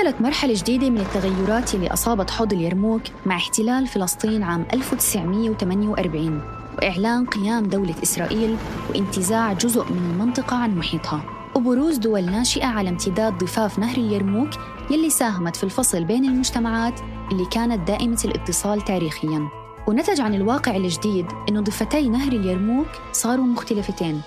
شكلت 0.00 0.20
مرحلة 0.20 0.54
جديدة 0.54 0.90
من 0.90 1.00
التغيرات 1.00 1.74
اللي 1.74 1.92
أصابت 1.92 2.30
حوض 2.30 2.52
اليرموك 2.52 3.02
مع 3.26 3.36
احتلال 3.36 3.86
فلسطين 3.86 4.42
عام 4.42 4.64
1948 4.72 6.40
وإعلان 6.78 7.26
قيام 7.26 7.66
دولة 7.66 7.94
إسرائيل 8.02 8.56
وانتزاع 8.90 9.52
جزء 9.52 9.84
من 9.84 10.10
المنطقة 10.10 10.56
عن 10.56 10.78
محيطها. 10.78 11.22
وبروز 11.56 11.96
دول 11.96 12.24
ناشئة 12.24 12.66
على 12.66 12.88
امتداد 12.88 13.38
ضفاف 13.38 13.78
نهر 13.78 13.96
اليرموك 13.96 14.50
يلي 14.90 15.10
ساهمت 15.10 15.56
في 15.56 15.64
الفصل 15.64 16.04
بين 16.04 16.24
المجتمعات 16.24 17.00
اللي 17.32 17.46
كانت 17.46 17.88
دائمة 17.88 18.18
الاتصال 18.24 18.80
تاريخياً. 18.80 19.48
ونتج 19.88 20.20
عن 20.20 20.34
الواقع 20.34 20.76
الجديد 20.76 21.26
إنه 21.48 21.60
ضفتي 21.60 22.08
نهر 22.08 22.32
اليرموك 22.32 22.88
صاروا 23.12 23.44
مختلفتين 23.44 24.20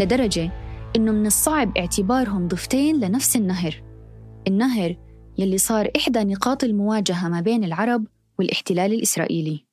لدرجة 0.00 0.50
إنه 0.96 1.12
من 1.12 1.26
الصعب 1.26 1.78
اعتبارهم 1.78 2.48
ضفتين 2.48 3.00
لنفس 3.00 3.36
النهر. 3.36 3.91
النهر 4.46 4.96
يلي 5.38 5.58
صار 5.58 5.90
إحدى 5.96 6.24
نقاط 6.24 6.64
المواجهة 6.64 7.28
ما 7.28 7.40
بين 7.40 7.64
العرب 7.64 8.06
والاحتلال 8.38 8.92
الإسرائيلي 8.92 9.64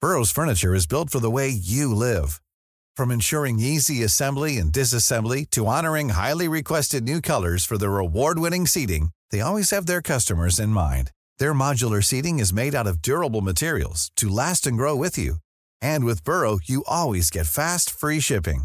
Burroughs 0.00 0.30
Furniture 0.30 0.74
is 0.74 0.86
built 0.86 1.08
for 1.08 1.18
the 1.18 1.30
way 1.30 1.48
you 1.48 1.94
live. 1.94 2.42
From 2.94 3.10
ensuring 3.10 3.58
easy 3.58 4.02
assembly 4.02 4.58
and 4.58 4.70
disassembly 4.70 5.48
to 5.50 5.66
honoring 5.66 6.10
highly 6.10 6.46
requested 6.46 7.02
new 7.04 7.22
colors 7.22 7.64
for 7.64 7.78
their 7.78 7.98
award-winning 7.98 8.66
seating, 8.66 9.10
they 9.30 9.40
always 9.40 9.70
have 9.70 9.86
their 9.86 10.02
customers 10.02 10.60
in 10.60 10.68
mind. 10.68 11.10
Their 11.38 11.54
modular 11.54 12.04
seating 12.04 12.38
is 12.38 12.52
made 12.52 12.74
out 12.74 12.86
of 12.86 13.00
durable 13.00 13.40
materials 13.40 14.10
to 14.16 14.28
last 14.28 14.66
and 14.66 14.76
grow 14.76 14.94
with 14.94 15.16
you. 15.16 15.36
And 15.80 16.04
with 16.04 16.22
Burrow, 16.22 16.58
you 16.64 16.84
always 16.86 17.30
get 17.30 17.46
fast, 17.46 17.90
free 17.90 18.20
shipping. 18.20 18.64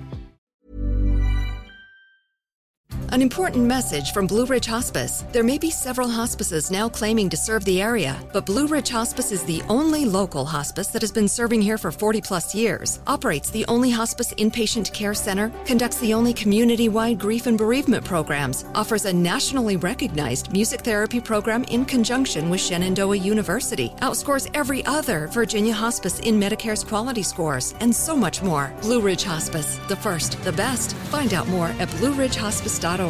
An 3.11 3.21
important 3.21 3.65
message 3.65 4.13
from 4.13 4.25
Blue 4.25 4.45
Ridge 4.45 4.67
Hospice. 4.67 5.25
There 5.33 5.43
may 5.43 5.57
be 5.57 5.69
several 5.69 6.07
hospices 6.07 6.71
now 6.71 6.87
claiming 6.87 7.27
to 7.31 7.35
serve 7.35 7.65
the 7.65 7.81
area, 7.81 8.17
but 8.31 8.45
Blue 8.45 8.67
Ridge 8.67 8.87
Hospice 8.87 9.33
is 9.33 9.43
the 9.43 9.61
only 9.67 10.05
local 10.05 10.45
hospice 10.45 10.87
that 10.87 11.01
has 11.01 11.11
been 11.11 11.27
serving 11.27 11.61
here 11.61 11.77
for 11.77 11.91
40 11.91 12.21
plus 12.21 12.55
years, 12.55 13.01
operates 13.07 13.49
the 13.49 13.65
only 13.67 13.89
hospice 13.89 14.33
inpatient 14.35 14.93
care 14.93 15.13
center, 15.13 15.51
conducts 15.65 15.99
the 15.99 16.13
only 16.13 16.33
community 16.33 16.87
wide 16.87 17.19
grief 17.19 17.47
and 17.47 17.57
bereavement 17.57 18.05
programs, 18.05 18.63
offers 18.75 19.03
a 19.03 19.11
nationally 19.11 19.75
recognized 19.75 20.53
music 20.53 20.79
therapy 20.79 21.19
program 21.19 21.65
in 21.65 21.83
conjunction 21.83 22.49
with 22.49 22.61
Shenandoah 22.61 23.17
University, 23.17 23.89
outscores 23.97 24.49
every 24.53 24.85
other 24.85 25.27
Virginia 25.27 25.73
hospice 25.73 26.21
in 26.21 26.39
Medicare's 26.39 26.85
quality 26.85 27.23
scores, 27.23 27.75
and 27.81 27.93
so 27.93 28.15
much 28.15 28.41
more. 28.41 28.71
Blue 28.81 29.01
Ridge 29.01 29.25
Hospice, 29.25 29.81
the 29.89 29.97
first, 29.97 30.41
the 30.45 30.53
best. 30.53 30.93
Find 31.11 31.33
out 31.33 31.49
more 31.49 31.75
at 31.77 31.89
blueridgehospice.org. 31.99 33.00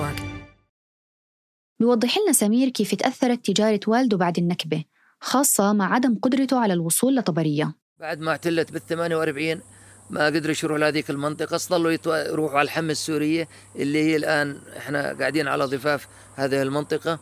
بيوضح 1.79 2.17
لنا 2.17 2.31
سمير 2.31 2.69
كيف 2.69 2.95
تأثرت 2.95 3.45
تجارة 3.45 3.79
والده 3.87 4.17
بعد 4.17 4.37
النكبة 4.37 4.83
خاصة 5.19 5.73
مع 5.73 5.93
عدم 5.93 6.19
قدرته 6.21 6.59
على 6.59 6.73
الوصول 6.73 7.15
لطبرية. 7.15 7.75
بعد 7.99 8.19
ما 8.19 8.31
اعتلت 8.31 8.71
بال 8.71 8.87
48 8.87 9.61
ما 10.09 10.25
قدروا 10.25 10.55
يروحوا 10.63 10.77
لهذيك 10.77 11.09
المنطقة 11.09 11.57
ظلوا 11.57 11.91
يروحوا 12.29 12.59
على 12.59 12.65
الحمة 12.65 12.91
السورية 12.91 13.47
اللي 13.75 14.03
هي 14.03 14.15
الآن 14.15 14.61
إحنا 14.77 15.13
قاعدين 15.19 15.47
على 15.47 15.65
ضفاف 15.65 16.07
هذه 16.35 16.61
المنطقة 16.61 17.19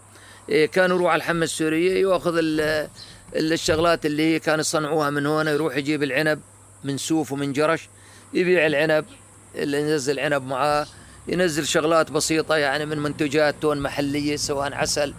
إيه، 0.49 0.65
كانوا 0.65 0.95
يروحوا 0.95 1.12
على 1.12 1.19
الحمة 1.19 1.43
السورية 1.43 2.01
يأخذ 2.01 2.39
الشغلات 3.36 4.05
اللي 4.05 4.23
هي 4.23 4.39
كانوا 4.39 4.60
يصنعوها 4.60 5.10
من 5.10 5.25
هنا 5.25 5.51
يروح 5.51 5.77
يجيب 5.77 6.03
العنب 6.03 6.39
من 6.84 6.97
سوف 6.97 7.32
ومن 7.32 7.53
جرش 7.53 7.89
يبيع 8.34 8.65
العنب 8.65 9.05
اللي 9.55 9.82
ينزل 9.82 10.19
عنب 10.19 10.43
معاه 10.43 10.88
ينزل 11.27 11.67
شغلات 11.67 12.12
بسيطة 12.12 12.55
يعني 12.55 12.86
من 12.86 12.97
منتجات 12.97 13.55
تون 13.62 13.79
محلية 13.79 14.36
سواء 14.36 14.73
عسل 14.73 15.13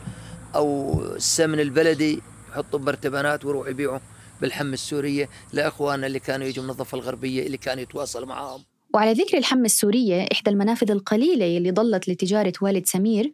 أو 0.55 1.01
السمن 1.17 1.61
البلدي 1.61 2.23
يحطوا 2.51 2.79
برتبانات 2.79 3.45
ويروح 3.45 3.69
يبيعوا 3.69 3.99
بالحمة 4.41 4.73
السورية 4.73 5.29
لإخواننا 5.53 6.07
اللي 6.07 6.19
كانوا 6.19 6.47
يجوا 6.47 6.65
من 6.65 6.71
الضفة 6.71 6.99
الغربية 6.99 7.47
اللي 7.47 7.57
كانوا 7.57 7.83
يتواصل 7.83 8.27
معاهم. 8.27 8.63
وعلى 8.95 9.13
ذكر 9.13 9.39
الحمة 9.39 9.65
السورية 9.65 10.29
إحدى 10.33 10.51
المنافذ 10.51 10.91
القليلة 10.91 11.57
اللي 11.57 11.71
ضلت 11.71 12.09
لتجارة 12.09 12.53
والد 12.61 12.87
سمير 12.87 13.33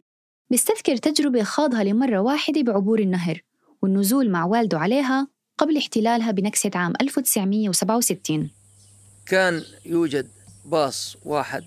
بيستذكر 0.49 0.97
تجربة 0.97 1.43
خاضها 1.43 1.83
لمرة 1.83 2.19
واحدة 2.19 2.61
بعبور 2.61 2.99
النهر 2.99 3.41
والنزول 3.81 4.29
مع 4.29 4.45
والده 4.45 4.79
عليها 4.79 5.27
قبل 5.57 5.77
احتلالها 5.77 6.31
بنكسة 6.31 6.71
عام 6.75 6.93
1967 7.01 8.49
كان 9.25 9.63
يوجد 9.85 10.27
باص 10.65 11.17
واحد 11.25 11.63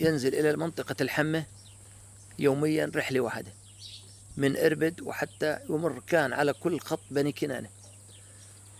ينزل 0.00 0.34
إلى 0.34 0.56
منطقة 0.56 0.96
الحمة 1.00 1.44
يوميا 2.38 2.90
رحلة 2.96 3.20
واحدة 3.20 3.50
من 4.36 4.56
إربد 4.56 5.00
وحتى 5.02 5.58
يمر 5.70 6.02
كان 6.06 6.32
على 6.32 6.52
كل 6.52 6.80
خط 6.80 7.00
بني 7.10 7.32
كنانة 7.32 7.68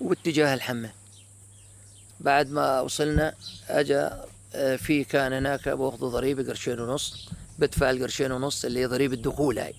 وباتجاه 0.01 0.55
الحمة 0.55 0.91
بعد 2.21 2.51
ما 2.51 2.81
وصلنا 2.81 3.35
أجا 3.69 4.25
آه، 4.55 4.77
في 4.77 5.05
كان 5.05 5.33
هناك 5.33 5.69
باخذ 5.69 5.99
ضريبة 5.99 6.43
قرشين 6.49 6.81
ونص 6.81 7.29
بدفع 7.59 7.91
القرشين 7.91 8.33
ونص 8.33 8.65
اللي 8.65 8.81
هي 8.81 8.87
ضريبة 8.87 9.15
الدخول 9.15 9.59
هاي. 9.59 9.75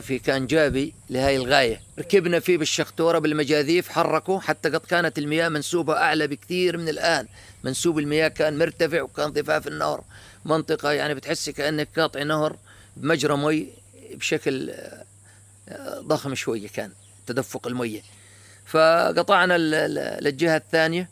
في 0.00 0.18
كان 0.18 0.46
جابي 0.46 0.94
لهاي 1.10 1.36
الغاية. 1.36 1.80
ركبنا 1.98 2.40
فيه 2.40 2.58
بالشخطورة 2.58 3.18
بالمجاذيف 3.18 3.88
حركوا 3.88 4.40
حتى 4.40 4.68
قد 4.68 4.80
كانت 4.80 5.18
المياه 5.18 5.48
منسوبة 5.48 5.96
أعلى 5.96 6.26
بكثير 6.26 6.76
من 6.76 6.88
الآن. 6.88 7.26
منسوب 7.64 7.98
المياه 7.98 8.28
كان 8.28 8.58
مرتفع 8.58 9.02
وكان 9.02 9.30
ضفاف 9.30 9.66
النهر. 9.66 10.04
منطقة 10.44 10.92
يعني 10.92 11.14
بتحسي 11.14 11.52
كأنك 11.52 11.88
قاطع 11.96 12.22
نهر 12.22 12.56
بمجرى 12.96 13.36
مي 13.36 13.68
بشكل 14.14 14.70
آه، 15.68 16.00
ضخم 16.00 16.34
شوية 16.34 16.68
كان 16.68 16.90
تدفق 17.26 17.66
المية. 17.66 18.00
فقطعنا 18.66 19.58
للجهة 20.20 20.56
الثانية. 20.56 21.08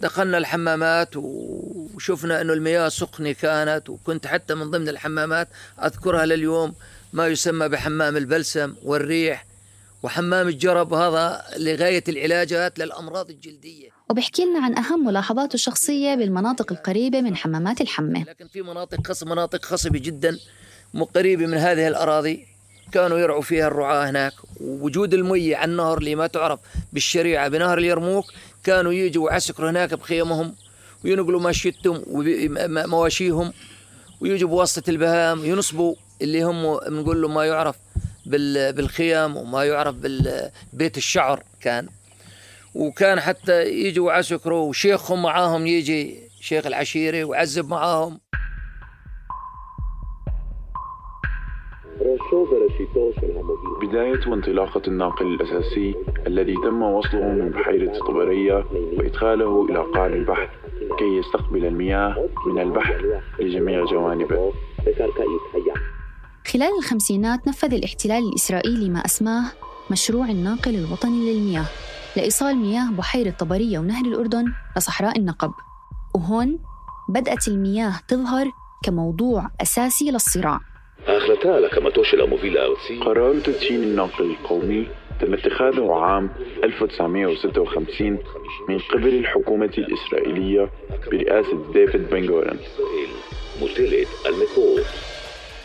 دخلنا 0.00 0.38
الحمامات 0.38 1.16
وشفنا 1.16 2.40
إنه 2.40 2.52
المياه 2.52 2.88
سخنة 2.88 3.32
كانت 3.32 3.88
وكنت 3.88 4.26
حتى 4.26 4.54
من 4.54 4.70
ضمن 4.70 4.88
الحمامات 4.88 5.48
أذكرها 5.84 6.26
لليوم. 6.26 6.74
ما 7.12 7.26
يسمى 7.28 7.68
بحمام 7.68 8.16
البلسم 8.16 8.74
والريح 8.82 9.46
وحمام 10.02 10.48
الجرب 10.48 10.94
هذا 10.94 11.42
لغاية 11.56 12.04
العلاجات 12.08 12.78
للأمراض 12.78 13.30
الجلدية. 13.30 13.88
وبحكي 14.10 14.44
لنا 14.44 14.64
عن 14.64 14.78
أهم 14.78 15.06
ملاحظاته 15.06 15.54
الشخصية 15.54 16.14
بالمناطق 16.14 16.72
القريبة 16.72 17.20
من 17.20 17.36
حمامات 17.36 17.80
الحمة. 17.80 18.24
لكن 18.24 18.48
في 18.48 18.62
مناطق 18.62 19.06
خص 19.06 19.22
مناطق 19.22 19.64
خصبة 19.64 19.98
جدا 19.98 20.38
قريبة 21.14 21.46
من 21.46 21.58
هذه 21.58 21.88
الأراضي 21.88 22.46
كانوا 22.92 23.18
يرعوا 23.18 23.42
فيها 23.42 23.66
الرعاة 23.66 24.10
هناك. 24.10 24.32
ووجود 24.60 25.14
المية 25.14 25.56
على 25.56 25.70
النهر 25.70 25.98
اللي 25.98 26.14
ما 26.14 26.26
تعرف 26.26 26.60
بالشريعة 26.92 27.48
بنهر 27.48 27.78
اليرموك 27.78 28.24
كانوا 28.64 28.92
يجوا 28.92 29.24
ويعسكروا 29.26 29.70
هناك 29.70 29.94
بخيمهم 29.94 30.54
وينقلوا 31.04 31.40
ماشيتهم 31.40 32.02
ومواشيهم 32.06 33.52
ويجوا 34.20 34.48
بواسطة 34.48 34.90
البهام 34.90 35.44
ينصبوا 35.44 35.94
اللي 36.22 36.42
هم 36.42 36.78
بنقول 36.78 37.22
له 37.22 37.28
ما 37.28 37.44
يعرف 37.44 37.76
بالخيام 38.26 39.36
وما 39.36 39.64
يعرف 39.64 39.94
بالبيت 39.94 40.96
الشعر 40.96 41.42
كان. 41.60 41.88
وكان 42.74 43.20
حتى 43.20 43.64
يجوا 43.64 44.06
وعسكروا 44.06 44.68
وشيخهم 44.68 45.22
معاهم 45.22 45.66
يجي 45.66 46.30
شيخ 46.40 46.66
العشيرة 46.66 47.24
ويعذب 47.24 47.68
معاهم. 47.68 48.20
بداية 53.82 54.28
وانطلاقة 54.28 54.82
الناقل 54.88 55.26
الأساسي 55.26 55.94
الذي 56.26 56.54
تم 56.54 56.82
وصله 56.82 57.28
من 57.28 57.50
بحيرة 57.50 57.98
طبرية 57.98 58.64
وإدخاله 58.72 59.66
إلى 59.70 59.78
قاع 59.78 60.06
البحر 60.06 60.50
كي 60.98 61.04
يستقبل 61.04 61.64
المياه 61.64 62.28
من 62.46 62.62
البحر 62.62 63.20
لجميع 63.38 63.84
جوانبه. 63.84 64.52
خلال 66.52 66.78
الخمسينات 66.78 67.48
نفذ 67.48 67.74
الاحتلال 67.74 68.28
الإسرائيلي 68.28 68.88
ما 68.88 69.00
أسماه 69.04 69.44
مشروع 69.90 70.24
الناقل 70.28 70.74
الوطني 70.74 71.32
للمياه 71.32 71.64
لإيصال 72.16 72.56
مياه 72.56 72.90
بحيرة 72.90 73.30
طبرية 73.30 73.78
ونهر 73.78 74.04
الأردن 74.04 74.44
لصحراء 74.76 75.18
النقب. 75.18 75.52
وهون 76.14 76.58
بدأت 77.08 77.48
المياه 77.48 77.92
تظهر 78.08 78.50
كموضوع 78.84 79.50
أساسي 79.62 80.10
للصراع. 80.10 80.60
قرار 83.00 83.40
تدشين 83.40 83.82
الناقل 83.82 84.30
القومي 84.30 84.86
تم 85.20 85.34
اتخاذه 85.34 85.92
عام 85.92 86.30
1956 86.64 88.18
من 88.68 88.78
قبل 88.78 89.14
الحكومة 89.14 89.72
الإسرائيلية 89.78 90.70
برئاسة 91.10 91.72
ديفيد 91.72 92.10
بن 92.10 92.28
غورن. 92.28 92.58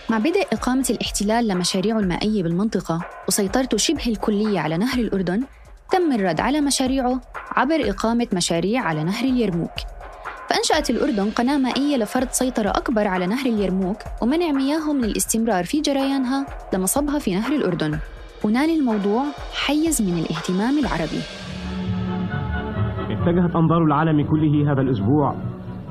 مع 0.09 0.17
بدء 0.17 0.43
إقامة 0.53 0.85
الاحتلال 0.89 1.47
لمشاريعه 1.47 1.99
المائية 1.99 2.43
بالمنطقة 2.43 2.99
وسيطرته 3.27 3.77
شبه 3.77 4.07
الكلية 4.07 4.59
على 4.59 4.77
نهر 4.77 4.99
الأردن 4.99 5.43
تم 5.91 6.11
الرد 6.15 6.39
على 6.39 6.61
مشاريعه 6.61 7.21
عبر 7.55 7.89
إقامة 7.89 8.27
مشاريع 8.33 8.81
على 8.81 9.03
نهر 9.03 9.25
اليرموك. 9.25 9.71
فأنشأت 10.49 10.89
الأردن 10.89 11.29
قناة 11.29 11.57
مائية 11.57 11.97
لفرض 11.97 12.27
سيطرة 12.29 12.69
أكبر 12.69 13.07
على 13.07 13.27
نهر 13.27 13.45
اليرموك 13.45 13.97
ومنع 14.21 14.51
مياهه 14.51 14.93
من 14.93 15.03
الاستمرار 15.03 15.63
في 15.63 15.81
جريانها 15.81 16.45
لمصبها 16.73 17.19
في 17.19 17.35
نهر 17.35 17.51
الأردن. 17.51 17.99
ونال 18.43 18.69
الموضوع 18.69 19.23
حيز 19.65 20.01
من 20.01 20.17
الاهتمام 20.17 20.79
العربي. 20.79 21.21
اتجهت 23.09 23.55
أنظار 23.55 23.83
العالم 23.83 24.27
كله 24.27 24.71
هذا 24.71 24.81
الأسبوع 24.81 25.35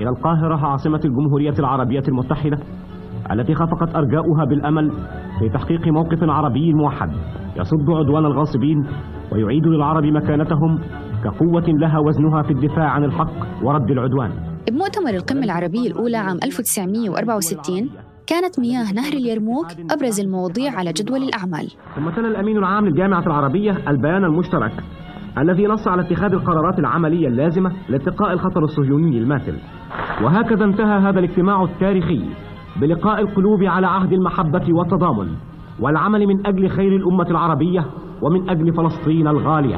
إلى 0.00 0.09
القاهرة 0.09 0.66
عاصمة 0.66 1.00
الجمهورية 1.05 1.59
العربية 1.59 2.03
المتحدة. 2.09 2.59
التي 3.32 3.54
خفقت 3.54 3.96
أرجاؤها 3.96 4.44
بالأمل 4.44 4.92
في 5.38 5.48
تحقيق 5.48 5.88
موقف 5.88 6.18
عربي 6.22 6.72
موحد 6.72 7.10
يصد 7.56 7.90
عدوان 7.90 8.24
الغاصبين 8.24 8.87
ويعيد 9.32 9.66
للعرب 9.66 10.04
مكانتهم 10.04 10.78
كقوة 11.24 11.64
لها 11.68 11.98
وزنها 11.98 12.42
في 12.42 12.50
الدفاع 12.50 12.90
عن 12.90 13.04
الحق 13.04 13.62
ورد 13.62 13.90
العدوان. 13.90 14.30
بمؤتمر 14.70 15.14
القمة 15.14 15.44
العربية 15.44 15.90
الأولى 15.90 16.16
عام 16.16 16.38
1964 16.44 17.90
كانت 18.26 18.60
مياه 18.60 18.92
نهر 18.92 19.12
اليرموك 19.12 19.66
أبرز 19.90 20.20
المواضيع 20.20 20.72
على 20.72 20.92
جدول 20.92 21.22
الأعمال. 21.22 21.68
ثم 21.96 22.10
تلا 22.10 22.28
الأمين 22.28 22.56
العام 22.56 22.87
للجامعة 22.87 23.26
العربية 23.26 23.70
البيان 23.88 24.24
المشترك 24.24 24.72
الذي 25.38 25.66
نص 25.66 25.88
على 25.88 26.02
اتخاذ 26.02 26.32
القرارات 26.32 26.78
العملية 26.78 27.28
اللازمة 27.28 27.72
لاتقاء 27.88 28.32
الخطر 28.32 28.62
الصهيوني 28.62 29.18
الماثل. 29.18 29.56
وهكذا 30.22 30.64
انتهى 30.64 30.98
هذا 30.98 31.18
الاجتماع 31.18 31.62
التاريخي. 31.62 32.24
بلقاء 32.80 33.20
القلوب 33.20 33.62
على 33.62 33.87
عهد 33.87 34.12
المحبة 34.12 34.74
والتضامن 34.74 35.37
والعمل 35.80 36.26
من 36.26 36.46
أجل 36.46 36.68
خير 36.68 36.96
الأمة 36.96 37.30
العربية 37.30 37.90
ومن 38.22 38.50
أجل 38.50 38.74
فلسطين 38.74 39.28
الغالية. 39.28 39.76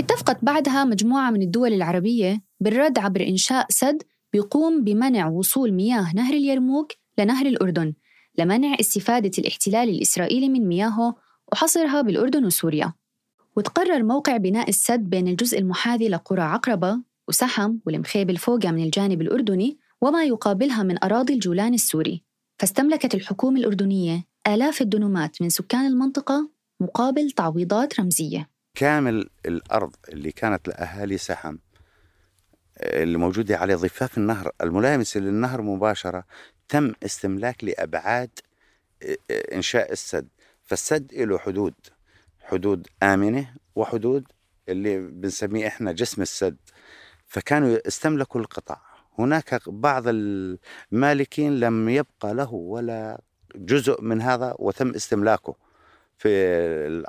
اتفقت 0.00 0.44
بعدها 0.44 0.84
مجموعة 0.84 1.30
من 1.30 1.42
الدول 1.42 1.72
العربية 1.72 2.40
بالرد 2.60 2.98
عبر 2.98 3.20
إنشاء 3.20 3.66
سد 3.68 4.02
بيقوم 4.32 4.84
بمنع 4.84 5.28
وصول 5.28 5.72
مياه 5.72 6.14
نهر 6.14 6.34
اليرموك 6.34 6.92
لنهر 7.18 7.46
الأردن 7.46 7.92
لمنع 8.38 8.74
استفادة 8.80 9.30
الاحتلال 9.38 9.88
الإسرائيلي 9.88 10.48
من 10.48 10.68
مياهه 10.68 11.14
وحصرها 11.52 12.02
بالأردن 12.02 12.44
وسوريا. 12.44 12.92
وتقرر 13.56 14.02
موقع 14.02 14.36
بناء 14.36 14.68
السد 14.68 15.00
بين 15.10 15.28
الجزء 15.28 15.58
المحاذي 15.58 16.08
لقرى 16.08 16.42
عقربة 16.42 17.02
وسحم 17.28 17.78
والمخيب 17.86 18.30
الفوقة 18.30 18.70
من 18.70 18.84
الجانب 18.84 19.22
الأردني 19.22 19.78
وما 20.00 20.24
يقابلها 20.24 20.82
من 20.82 21.04
أراضي 21.04 21.34
الجولان 21.34 21.74
السوري. 21.74 22.22
فاستملكت 22.58 23.14
الحكومة 23.14 23.60
الأردنية 23.60 24.24
آلاف 24.46 24.80
الدنومات 24.80 25.42
من 25.42 25.48
سكان 25.48 25.86
المنطقة 25.86 26.50
مقابل 26.80 27.30
تعويضات 27.30 28.00
رمزية. 28.00 28.50
كامل 28.74 29.28
الأرض 29.46 29.96
اللي 30.08 30.32
كانت 30.32 30.68
لأهالي 30.68 31.18
سحم 31.18 31.56
اللي 32.80 33.18
موجودة 33.18 33.56
على 33.56 33.74
ضفاف 33.74 34.18
النهر 34.18 34.52
الملامسة 34.62 35.20
للنهر 35.20 35.62
مباشرة 35.62 36.24
تم 36.68 36.92
استملاك 37.04 37.64
لأبعاد 37.64 38.30
إنشاء 39.52 39.92
السد. 39.92 40.28
فالسد 40.62 41.14
له 41.14 41.38
حدود 41.38 41.74
حدود 42.40 42.86
آمنة 43.02 43.54
وحدود 43.74 44.24
اللي 44.68 44.98
بنسميه 44.98 45.66
إحنا 45.66 45.92
جسم 45.92 46.22
السد. 46.22 46.56
فكانوا 47.26 47.88
استملكوا 47.88 48.40
القطع 48.40 48.80
هناك 49.18 49.68
بعض 49.68 50.02
المالكين 50.06 51.60
لم 51.60 51.88
يبقى 51.88 52.34
له 52.34 52.54
ولا 52.54 53.20
جزء 53.56 54.02
من 54.02 54.22
هذا 54.22 54.54
وتم 54.58 54.90
استملاكه 54.90 55.54
في 56.18 57.04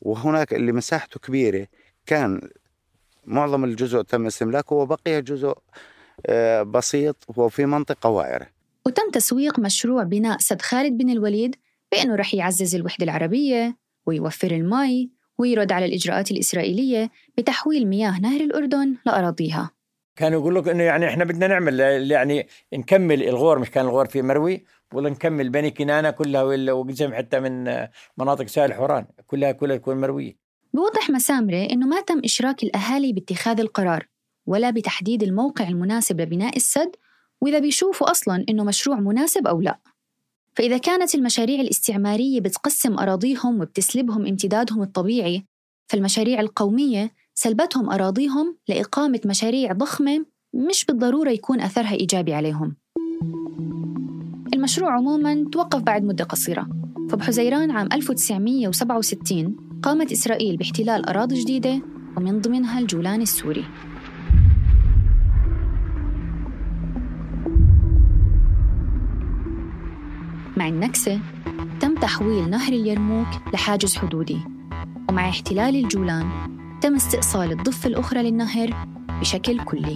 وهناك 0.00 0.54
اللي 0.54 0.72
مساحته 0.72 1.20
كبيرة 1.20 1.66
كان 2.06 2.40
معظم 3.24 3.64
الجزء 3.64 4.02
تم 4.02 4.26
استملاكه 4.26 4.76
وبقي 4.76 5.22
جزء 5.22 5.54
آه، 6.26 6.62
بسيط 6.62 7.16
وفي 7.36 7.66
منطقة 7.66 8.10
وائرة. 8.10 8.46
وتم 8.86 9.10
تسويق 9.10 9.58
مشروع 9.58 10.02
بناء 10.02 10.38
سد 10.38 10.62
خالد 10.62 10.98
بن 10.98 11.10
الوليد 11.10 11.56
بأنه 11.92 12.14
رح 12.14 12.34
يعزز 12.34 12.74
الوحدة 12.74 13.04
العربية 13.04 13.76
ويوفر 14.06 14.50
المي 14.50 15.10
ويرد 15.42 15.72
على 15.72 15.86
الإجراءات 15.86 16.30
الإسرائيلية 16.30 17.10
بتحويل 17.38 17.86
مياه 17.86 18.20
نهر 18.20 18.40
الأردن 18.40 18.96
لأراضيها 19.06 19.70
كانوا 20.16 20.40
يقول 20.40 20.54
لك 20.54 20.68
إنه 20.68 20.82
يعني 20.82 21.08
إحنا 21.08 21.24
بدنا 21.24 21.46
نعمل 21.46 21.80
يعني 22.10 22.46
نكمل 22.74 23.22
الغور 23.22 23.58
مش 23.58 23.70
كان 23.70 23.84
الغور 23.84 24.06
في 24.06 24.22
مروي 24.22 24.64
ولا 24.94 25.10
نكمل 25.10 25.48
بني 25.50 25.70
كنانة 25.70 26.10
كلها 26.10 26.42
وقسم 26.72 27.14
حتى 27.14 27.40
من 27.40 27.64
مناطق 28.18 28.46
ساحل 28.46 28.72
حوران 28.72 29.06
كلها 29.26 29.52
كلها 29.52 29.76
تكون 29.76 30.00
مروية. 30.00 30.36
بوضح 30.74 31.10
مسامرة 31.10 31.68
إنه 31.70 31.86
ما 31.86 32.00
تم 32.00 32.20
إشراك 32.24 32.62
الأهالي 32.62 33.12
باتخاذ 33.12 33.60
القرار 33.60 34.06
ولا 34.46 34.70
بتحديد 34.70 35.22
الموقع 35.22 35.68
المناسب 35.68 36.20
لبناء 36.20 36.56
السد 36.56 36.96
وإذا 37.40 37.58
بيشوفوا 37.58 38.10
أصلا 38.10 38.44
إنه 38.48 38.64
مشروع 38.64 39.00
مناسب 39.00 39.46
أو 39.46 39.60
لا. 39.60 39.78
فإذا 40.56 40.78
كانت 40.78 41.14
المشاريع 41.14 41.60
الاستعمارية 41.60 42.40
بتقسم 42.40 42.98
أراضيهم 42.98 43.60
وبتسلبهم 43.60 44.26
امتدادهم 44.26 44.82
الطبيعي 44.82 45.44
فالمشاريع 45.88 46.40
القومية 46.40 47.10
سلبتهم 47.34 47.90
أراضيهم 47.90 48.56
لإقامة 48.68 49.20
مشاريع 49.24 49.72
ضخمة 49.72 50.24
مش 50.54 50.84
بالضرورة 50.84 51.30
يكون 51.30 51.60
أثرها 51.60 51.92
إيجابي 51.92 52.34
عليهم. 52.34 52.76
المشروع 54.54 54.92
عموما 54.92 55.44
توقف 55.52 55.82
بعد 55.82 56.04
مدة 56.04 56.24
قصيرة 56.24 56.68
فبحزيران 57.10 57.70
عام 57.70 57.88
1967 57.92 59.56
قامت 59.82 60.12
إسرائيل 60.12 60.56
باحتلال 60.56 61.08
أراضي 61.08 61.40
جديدة 61.40 61.82
ومن 62.16 62.40
ضمنها 62.40 62.78
الجولان 62.78 63.22
السوري. 63.22 63.64
مع 70.62 70.68
النكسة 70.68 71.20
تم 71.80 71.94
تحويل 71.94 72.50
نهر 72.50 72.72
اليرموك 72.72 73.26
لحاجز 73.54 73.96
حدودي. 73.96 74.38
ومع 75.08 75.28
احتلال 75.28 75.76
الجولان 75.76 76.26
تم 76.80 76.94
استئصال 76.94 77.52
الضفة 77.52 77.88
الأخرى 77.88 78.22
للنهر 78.22 78.86
بشكل 79.20 79.64
كلي. 79.64 79.94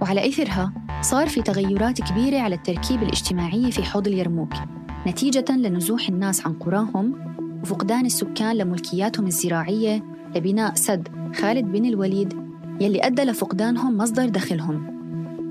وعلى 0.00 0.28
إثرها 0.28 0.72
صار 1.00 1.28
في 1.28 1.42
تغيرات 1.42 2.00
كبيرة 2.00 2.38
على 2.38 2.54
التركيبة 2.54 3.02
الاجتماعية 3.02 3.70
في 3.70 3.82
حوض 3.82 4.08
اليرموك 4.08 4.52
نتيجة 5.06 5.52
لنزوح 5.56 6.08
الناس 6.08 6.46
عن 6.46 6.52
قراهم 6.52 7.14
وفقدان 7.62 8.06
السكان 8.06 8.56
لملكياتهم 8.56 9.26
الزراعية 9.26 10.02
لبناء 10.36 10.74
سد 10.74 11.08
خالد 11.36 11.72
بن 11.72 11.84
الوليد 11.84 12.32
يلي 12.80 13.06
أدى 13.06 13.22
لفقدانهم 13.22 13.96
مصدر 13.96 14.28
دخلهم. 14.28 14.92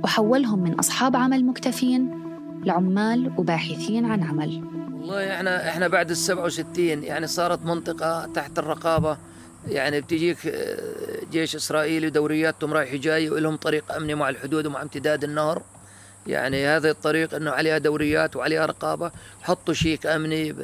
وحولهم 0.03 0.59
من 0.59 0.73
أصحاب 0.73 1.15
عمل 1.15 1.45
مكتفين 1.45 2.20
لعمال 2.65 3.31
وباحثين 3.37 4.05
عن 4.05 4.23
عمل. 4.23 4.63
والله 4.93 5.35
إحنا 5.35 5.69
إحنا 5.69 5.87
بعد 5.87 6.09
ال 6.09 6.17
67 6.17 7.03
يعني 7.03 7.27
صارت 7.27 7.65
منطقة 7.65 8.25
تحت 8.35 8.59
الرقابة. 8.59 9.17
يعني 9.67 10.01
بتجيك 10.01 10.37
آه، 10.47 10.77
جيش 11.31 11.55
إسرائيلي 11.55 12.09
دورياتهم 12.09 12.73
رايح 12.73 12.95
جاي 12.95 13.29
ولهم 13.29 13.55
طريق 13.55 13.91
أمني 13.91 14.15
مع 14.15 14.29
الحدود 14.29 14.65
ومع 14.65 14.81
امتداد 14.81 15.23
النهر. 15.23 15.61
يعني 16.27 16.67
هذا 16.67 16.91
الطريق 16.91 17.33
إنه 17.35 17.51
عليها 17.51 17.77
دوريات 17.77 18.35
وعليها 18.35 18.65
رقابة. 18.65 19.11
حطوا 19.41 19.73
شيك 19.73 20.05
أمني 20.05 20.55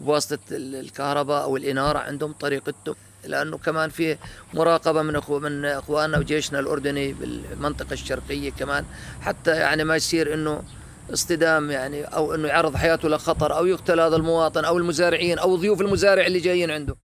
بواسطة 0.00 0.38
الكهرباء 0.50 1.42
أو 1.42 1.56
الإنارة 1.56 1.98
عندهم 1.98 2.32
طريقتهم 2.32 2.94
لأنه 3.24 3.58
كمان 3.58 3.90
في 3.90 4.16
مراقبة 4.54 5.02
من 5.02 5.16
أخو 5.16 5.38
من 5.38 5.64
إخواننا 5.64 6.18
وجيشنا 6.18 6.58
الأردني 6.58 7.12
بالمنطقة 7.12 7.92
الشرقية 7.92 8.50
كمان. 8.50 8.84
حتى 9.20 9.50
يعني 9.50 9.84
ما 9.84 9.96
يصير 9.96 10.34
إنه 10.34 10.62
اصطدام 11.12 11.70
يعني 11.70 12.02
أو 12.04 12.34
إنه 12.34 12.48
يعرض 12.48 12.76
حياته 12.76 13.08
لخطر 13.08 13.56
أو 13.56 13.66
يقتل 13.66 14.00
هذا 14.00 14.16
المواطن 14.16 14.64
أو 14.64 14.78
المزارعين 14.78 15.38
أو 15.38 15.56
ضيوف 15.56 15.80
المزارع 15.80 16.26
اللي 16.26 16.38
جايين 16.38 16.70
عنده. 16.70 16.96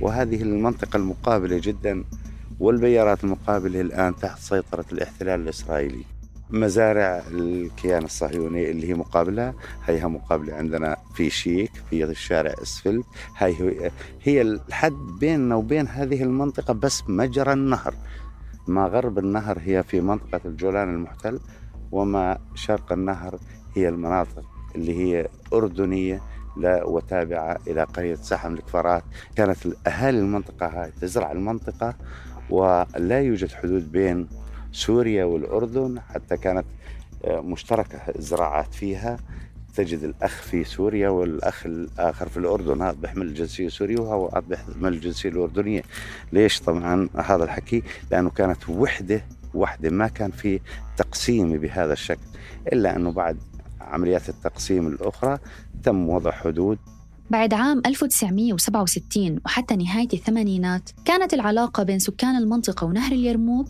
وهذه 0.00 0.42
المنطقة 0.42 0.96
المقابلة 0.96 1.60
جدا 1.62 2.04
والبيارات 2.60 3.24
المقابلة 3.24 3.80
الآن 3.80 4.16
تحت 4.16 4.38
سيطرة 4.38 4.84
الاحتلال 4.92 5.40
الإسرائيلي. 5.40 6.04
مزارع 6.52 7.22
الكيان 7.30 8.04
الصهيوني 8.04 8.70
اللي 8.70 8.88
هي 8.88 8.94
مقابلة 8.94 9.54
هيها 9.84 10.08
مقابلة 10.08 10.54
عندنا 10.54 10.96
في 11.14 11.30
شيك 11.30 11.70
في 11.90 12.04
الشارع 12.04 12.54
اسفل 12.62 13.02
هاي 13.38 13.90
هي 14.22 14.42
الحد 14.42 14.92
بيننا 15.20 15.54
وبين 15.54 15.86
هذه 15.88 16.22
المنطقة 16.22 16.74
بس 16.74 17.02
مجرى 17.08 17.52
النهر 17.52 17.94
ما 18.66 18.86
غرب 18.86 19.18
النهر 19.18 19.58
هي 19.60 19.82
في 19.82 20.00
منطقة 20.00 20.40
الجولان 20.44 20.94
المحتل 20.94 21.40
وما 21.92 22.38
شرق 22.54 22.92
النهر 22.92 23.38
هي 23.74 23.88
المناطق 23.88 24.44
اللي 24.74 24.98
هي 24.98 25.28
أردنية 25.52 26.22
وتابعة 26.66 27.58
إلى 27.66 27.84
قرية 27.84 28.14
سحم 28.14 28.54
الكفارات. 28.54 29.02
كانت 29.36 29.56
أهالي 29.86 30.18
المنطقة 30.18 30.66
هاي 30.66 30.90
تزرع 31.00 31.32
المنطقة 31.32 31.94
ولا 32.50 33.20
يوجد 33.20 33.52
حدود 33.52 33.92
بين 33.92 34.28
سوريا 34.72 35.24
والأردن 35.24 36.00
حتى 36.00 36.36
كانت 36.36 36.64
آه، 37.24 37.40
مشتركة 37.40 37.98
الزراعات 38.18 38.74
فيها. 38.74 39.16
تجد 39.74 40.02
الأخ 40.02 40.42
في 40.42 40.64
سوريا 40.64 41.08
والأخ 41.08 41.66
الآخر 41.66 42.28
في 42.28 42.36
الأردن. 42.36 42.82
هذا 42.82 42.96
بيحمل 43.02 43.26
الجنسية 43.26 43.66
السورية 43.66 43.98
وهذا 43.98 44.44
بيحمل 44.48 44.92
الجنسية 44.92 45.28
الأردنية. 45.28 45.82
ليش؟ 46.32 46.60
طبعا 46.60 47.08
هذا 47.16 47.44
الحكي 47.44 47.82
لأنه 48.10 48.30
كانت 48.30 48.68
وحدة 48.68 49.24
وحدة 49.54 49.90
ما 49.90 50.08
كان 50.08 50.30
في 50.30 50.60
تقسيم 50.96 51.58
بهذا 51.58 51.92
الشكل 51.92 52.26
إلا 52.72 52.96
أنه 52.96 53.12
بعد 53.12 53.36
عمليات 53.80 54.28
التقسيم 54.28 54.86
الأخرى 54.86 55.38
تم 55.82 56.08
وضع 56.08 56.30
حدود. 56.30 56.78
بعد 57.30 57.54
عام 57.54 57.82
1967 57.86 59.40
وحتى 59.44 59.76
نهاية 59.76 60.08
الثمانينات 60.12 60.90
كانت 61.04 61.34
العلاقة 61.34 61.82
بين 61.82 61.98
سكان 61.98 62.36
المنطقة 62.36 62.84
ونهر 62.84 63.12
اليرموك 63.12 63.68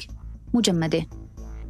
مجمدة. 0.55 1.07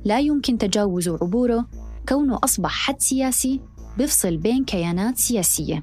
لا 0.04 0.20
يمكن 0.20 0.58
تجاوز 0.58 1.08
عبوره 1.08 1.66
كونه 2.08 2.38
أصبح 2.44 2.70
حد 2.70 3.00
سياسي 3.00 3.60
بيفصل 3.98 4.37
بين 4.37 4.64
كيانات 4.64 5.18
سياسية 5.18 5.83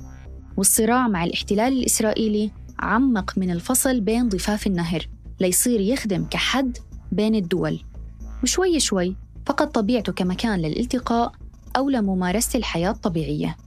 والصراع 0.57 1.07
مع 1.07 1.23
الاحتلال 1.23 1.73
الإسرائيلي 1.73 2.51
عمق 2.79 3.37
من 3.37 3.51
الفصل 3.51 4.01
بين 4.01 4.29
ضفاف 4.29 4.67
النهر 4.67 5.07
ليصير 5.39 5.79
يخدم 5.79 6.25
كحد 6.25 6.77
بين 7.11 7.35
الدول. 7.35 7.79
وشوي 8.43 8.79
شوي 8.79 9.15
فقد 9.45 9.71
طبيعته 9.71 10.13
كمكان 10.13 10.59
للالتقاء 10.59 11.31
أو 11.77 11.89
لممارسة 11.89 12.57
الحياة 12.57 12.91
الطبيعية. 12.91 13.57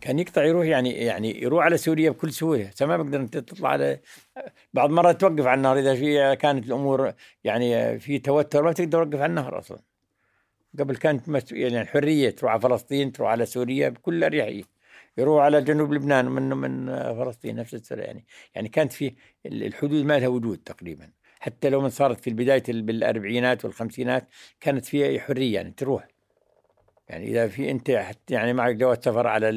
كان 0.00 0.18
يقطع 0.18 0.44
يروح 0.44 0.66
يعني 0.66 0.90
يعني 0.90 1.42
يروح 1.42 1.64
على 1.64 1.76
سوريا 1.76 2.10
بكل 2.10 2.32
سهولة. 2.32 2.70
ما 2.80 2.96
بقدر 2.96 3.20
انت 3.20 3.38
تطلع 3.38 3.68
على 3.68 4.00
بعض 4.74 4.90
مرات 4.90 5.20
توقف 5.20 5.46
على 5.46 5.58
النهر. 5.58 5.78
إذا 5.78 5.94
في 5.94 6.36
كانت 6.36 6.66
الأمور 6.66 7.12
يعني 7.44 7.98
في 7.98 8.18
توتر 8.18 8.62
ما 8.62 8.72
تقدر 8.72 9.04
توقف 9.04 9.20
على 9.20 9.30
النهر 9.30 9.58
أصلا. 9.58 9.89
قبل 10.78 10.96
كانت 10.96 11.52
يعني 11.52 11.80
الحرية 11.80 12.30
تروح 12.30 12.52
على 12.52 12.60
فلسطين 12.60 13.12
تروح 13.12 13.30
على 13.30 13.46
سوريا 13.46 13.88
بكل 13.88 14.24
أريحية. 14.24 14.62
يروح 15.18 15.44
على 15.44 15.62
جنوب 15.62 15.92
لبنان 15.92 16.26
من 16.26 16.42
من 16.42 16.86
فلسطين 17.14 17.56
نفس 17.56 17.74
السنة 17.74 18.02
يعني 18.02 18.24
يعني 18.54 18.68
كانت 18.68 18.92
في 18.92 19.14
الحدود 19.46 20.04
ما 20.04 20.18
لها 20.18 20.28
وجود 20.28 20.58
تقريبا. 20.58 21.10
حتى 21.40 21.70
لو 21.70 21.80
من 21.80 21.90
صارت 21.90 22.20
في 22.20 22.30
البداية 22.30 22.62
بالأربعينات 22.68 23.64
والخمسينات 23.64 24.28
كانت 24.60 24.86
فيها 24.86 25.20
حرية 25.20 25.54
يعني 25.54 25.70
تروح. 25.70 26.08
يعني 27.08 27.26
إذا 27.28 27.48
في 27.48 27.70
أنت 27.70 27.90
حتى 27.90 28.34
يعني 28.34 28.52
معك 28.52 28.74
جواز 28.76 28.98
سفر 28.98 29.26
على 29.26 29.48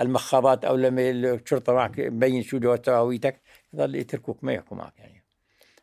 المخابات 0.00 0.64
أو 0.64 0.76
لما 0.76 1.10
الشرطة 1.10 1.72
معك 1.72 2.00
مبين 2.00 2.42
شو 2.42 2.58
جواز 2.58 2.88
هويتك 2.88 3.40
يظل 3.74 3.94
يتركوك 3.94 4.44
ما 4.44 4.52
يحكوا 4.52 4.76
معك 4.76 4.98
يعني. 4.98 5.24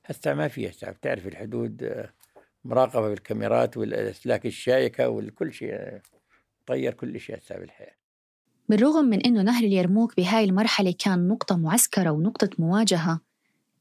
هسه 0.05 0.33
ما 0.33 0.47
في 0.47 0.69
هسه 0.69 0.91
بتعرف 0.91 1.27
الحدود 1.27 2.07
مراقبة 2.67 3.09
بالكاميرات 3.09 3.77
والأسلاك 3.77 4.45
الشائكة 4.45 5.09
وكل 5.09 5.53
شيء 5.53 5.99
طير 6.67 6.93
كل 6.93 7.19
شيء 7.19 7.37
هسه 7.37 7.57
بالحياة 7.57 7.95
بالرغم 8.69 9.05
من 9.05 9.21
إنه 9.21 9.41
نهر 9.41 9.63
اليرموك 9.63 10.17
بهاي 10.17 10.43
المرحلة 10.43 10.95
كان 10.99 11.27
نقطة 11.27 11.57
معسكرة 11.57 12.09
ونقطة 12.09 12.49
مواجهة 12.59 13.19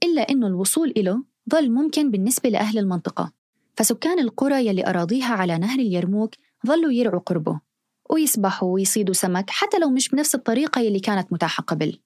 إلا 0.02 0.22
إنه 0.22 0.46
الوصول 0.46 0.92
إله 0.96 1.22
ظل 1.50 1.70
ممكن 1.70 2.10
بالنسبة 2.10 2.48
لأهل 2.48 2.78
المنطقة. 2.78 3.32
فسكان 3.76 4.18
القرى 4.18 4.66
يلي 4.66 4.86
أراضيها 4.86 5.34
على 5.34 5.58
نهر 5.58 5.78
اليرموك 5.78 6.34
ظلوا 6.66 6.92
يرعوا 6.92 7.20
قربه 7.20 7.60
ويسبحوا 8.10 8.74
ويصيدوا 8.74 9.14
سمك 9.14 9.50
حتى 9.50 9.78
لو 9.78 9.90
مش 9.90 10.08
بنفس 10.08 10.34
الطريقة 10.34 10.80
اللي 10.80 11.00
كانت 11.00 11.32
متاحة 11.32 11.62
قبل. 11.62 11.98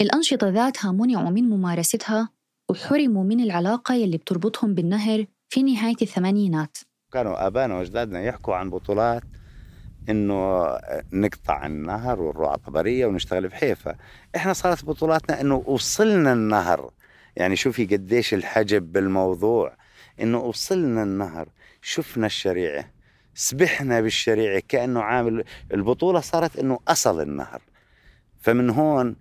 الأنشطة 0.00 0.48
ذاتها 0.48 0.92
منعوا 0.92 1.30
من 1.30 1.44
ممارستها 1.44 2.28
وحرموا 2.68 3.24
من 3.24 3.40
العلاقة 3.40 3.94
يلي 3.94 4.16
بتربطهم 4.16 4.74
بالنهر 4.74 5.26
في 5.48 5.62
نهاية 5.62 5.96
الثمانينات. 6.02 6.78
كانوا 7.12 7.46
آبائنا 7.46 7.74
وأجدادنا 7.74 8.22
يحكوا 8.22 8.54
عن 8.54 8.70
بطولات 8.70 9.22
إنه 10.08 10.64
نقطع 11.12 11.66
النهر 11.66 12.22
ونروح 12.22 12.48
على 12.48 12.58
طبريه 12.58 13.06
ونشتغل 13.06 13.48
بحيفا 13.48 13.96
إحنا 14.36 14.52
صارت 14.52 14.84
بطولاتنا 14.84 15.40
إنه 15.40 15.54
وصلنا 15.66 16.32
النهر. 16.32 16.90
يعني 17.36 17.56
شوفي 17.56 17.84
قديش 17.86 18.34
الحجب 18.34 18.92
بالموضوع. 18.92 19.76
إنه 20.20 20.38
وصلنا 20.38 21.02
النهر 21.02 21.48
شفنا 21.82 22.26
الشريعة 22.26 22.90
سبحنا 23.34 24.00
بالشريعة 24.00 24.62
كأنه 24.68 25.02
عامل. 25.02 25.44
البطولة 25.72 26.20
صارت 26.20 26.58
إنه 26.58 26.78
أصل 26.88 27.20
النهر. 27.20 27.62
فمن 28.40 28.70
هون 28.70 29.16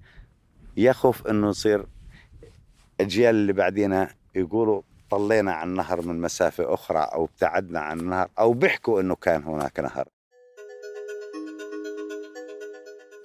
يخف 0.77 1.27
إنه 1.27 1.49
يصير 1.49 1.86
اجيال 3.01 3.36
اللي 3.36 3.53
بعدينا 3.53 4.09
يقولوا 4.36 4.81
طلينا 5.17 5.54
عن 5.54 5.69
النهر 5.69 6.02
من 6.02 6.21
مسافة 6.21 6.73
أخرى 6.73 6.99
أو 6.99 7.26
ابتعدنا 7.26 7.80
عن 7.80 7.99
النهر 7.99 8.30
أو 8.39 8.54
بيحكوا 8.54 9.02
إنه 9.02 9.15
كان 9.15 9.43
هناك 9.43 9.80
نهر. 9.80 10.06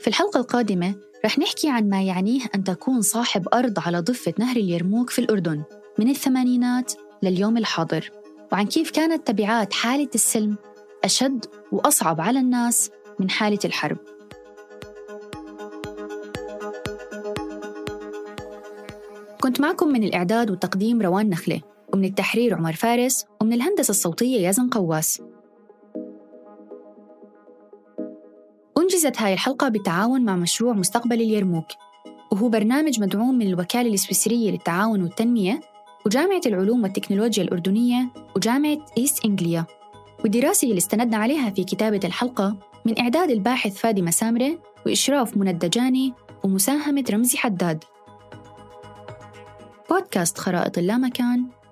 في 0.01 0.09
الحلقة 0.09 0.41
القادمة 0.41 0.95
رح 1.25 1.39
نحكي 1.39 1.71
عن 1.71 1.89
ما 1.89 2.03
يعنيه 2.03 2.41
أن 2.55 2.65
تكون 2.65 3.03
صاحب 3.03 3.49
أرض 3.55 3.79
على 3.79 4.01
ضفة 4.01 4.35
نهر 4.39 4.57
اليرموك 4.57 5.11
في 5.11 5.19
الأردن 5.19 5.63
من 5.99 6.11
الثمانينات 6.11 6.93
لليوم 7.23 7.57
الحاضر 7.57 8.11
وعن 8.53 8.67
كيف 8.67 8.91
كانت 8.91 9.27
تبعات 9.27 9.73
حالة 9.73 10.09
السلم 10.15 10.57
أشد 11.05 11.47
وأصعب 11.73 12.21
على 12.21 12.39
الناس 12.39 12.91
من 13.19 13.31
حالة 13.31 13.59
الحرب. 13.65 13.99
كنت 19.41 19.61
معكم 19.61 19.89
من 19.89 20.05
الإعداد 20.05 20.51
والتقديم 20.51 21.03
روان 21.03 21.29
نخلة. 21.29 21.61
ومن 21.99 22.09
التحرير 22.09 22.55
عمر 22.55 22.73
فارس 22.73 23.27
ومن 23.41 23.53
الهندسة 23.53 23.91
الصوتية 23.91 24.49
يزن 24.49 24.69
قواس. 24.69 25.23
أنجزت 28.79 29.21
هاي 29.21 29.33
الحلقة 29.33 29.69
بالتعاون 29.69 30.25
مع 30.25 30.37
مشروع 30.37 30.73
مستقبل 30.73 31.21
اليرموك. 31.21 31.67
وهو 32.33 32.49
برنامج 32.49 33.01
مدعوم 33.01 33.39
من 33.39 33.47
الوكالة 33.47 33.95
السويسرية 33.95 34.51
للتعاون 34.51 35.03
والتنمية 35.03 35.61
وجامعة 36.07 36.41
العلوم 36.47 36.83
والتكنولوجيا 36.83 37.43
الأردنية 37.43 38.09
وجامعة 38.37 38.79
إيست 38.99 39.25
إنجليا 39.25 39.67
والدراسة 40.23 40.69
اللي 40.69 40.79
استندنا 40.79 41.17
عليها 41.17 41.51
في 41.51 41.65
كتابة 41.65 42.01
الحلقة 42.05 42.57
من 42.85 42.99
إعداد 42.99 43.31
الباحث 43.31 43.77
فادي 43.77 44.03
مسامرة 44.03 44.59
وإشراف 44.87 45.37
منى 45.37 45.51
الدجاني 45.51 46.15
ومساهمة 46.45 47.05
رمزي 47.11 47.39
حداد. 47.39 47.85
بودكاست 49.91 50.39
خرائط 50.39 50.79
اللامكان 50.79 51.58